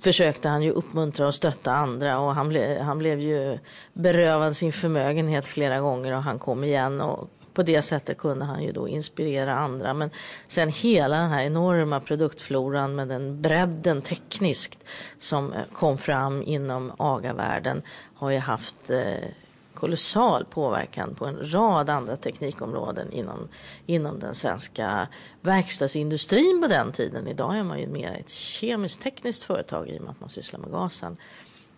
försökte 0.00 0.48
han 0.48 0.62
ju 0.62 0.70
uppmuntra 0.70 1.26
och 1.26 1.34
stötta 1.34 1.72
andra 1.72 2.18
och 2.18 2.34
han, 2.34 2.48
ble, 2.48 2.82
han 2.82 2.98
blev 2.98 3.20
ju 3.20 3.58
berövad 3.92 4.56
sin 4.56 4.72
förmögenhet 4.72 5.46
flera 5.46 5.80
gånger 5.80 6.12
och 6.12 6.22
han 6.22 6.38
kom 6.38 6.64
igen 6.64 7.00
och 7.00 7.30
på 7.56 7.62
det 7.62 7.82
sättet 7.82 8.18
kunde 8.18 8.44
han 8.44 8.62
ju 8.62 8.72
då 8.72 8.88
inspirera 8.88 9.54
andra. 9.54 9.94
Men 9.94 10.10
sen 10.48 10.68
hela 10.68 11.18
den 11.18 11.30
här 11.30 11.42
enorma 11.42 12.00
produktfloran 12.00 12.94
med 12.94 13.08
den 13.08 13.42
bredden 13.42 14.02
tekniskt 14.02 14.88
som 15.18 15.54
kom 15.72 15.98
fram 15.98 16.42
inom 16.42 16.92
agavärlden 16.98 17.82
har 18.14 18.30
ju 18.30 18.38
haft 18.38 18.90
eh, 18.90 19.28
kolossal 19.76 20.44
påverkan 20.44 21.14
på 21.14 21.26
en 21.26 21.52
rad 21.52 21.90
andra 21.90 22.16
teknikområden 22.16 23.12
inom, 23.12 23.48
inom 23.86 24.18
den 24.18 24.34
svenska 24.34 25.08
verkstadsindustrin 25.40 26.60
på 26.62 26.68
den 26.68 26.92
tiden. 26.92 27.26
Idag 27.26 27.58
är 27.58 27.62
man 27.62 27.80
ju 27.80 27.86
mer 27.86 28.12
ett 28.12 28.30
kemiskt 28.30 29.02
tekniskt 29.02 29.44
företag 29.44 29.88
i 29.88 29.98
och 29.98 30.02
med 30.02 30.10
att 30.10 30.20
man 30.20 30.30
sysslar 30.30 30.60
med 30.60 30.70
gasen. 30.70 31.16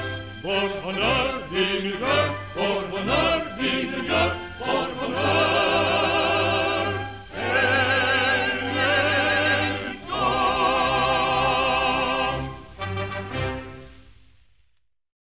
Vår 0.43 0.83
honnör 0.83 1.43
blir 1.51 1.83
miljö, 1.83 2.29
vår 2.57 2.99
honnör 2.99 3.59
blir 3.59 3.99
miljö, 3.99 4.31
vår 4.61 4.89
honnör. 5.01 6.16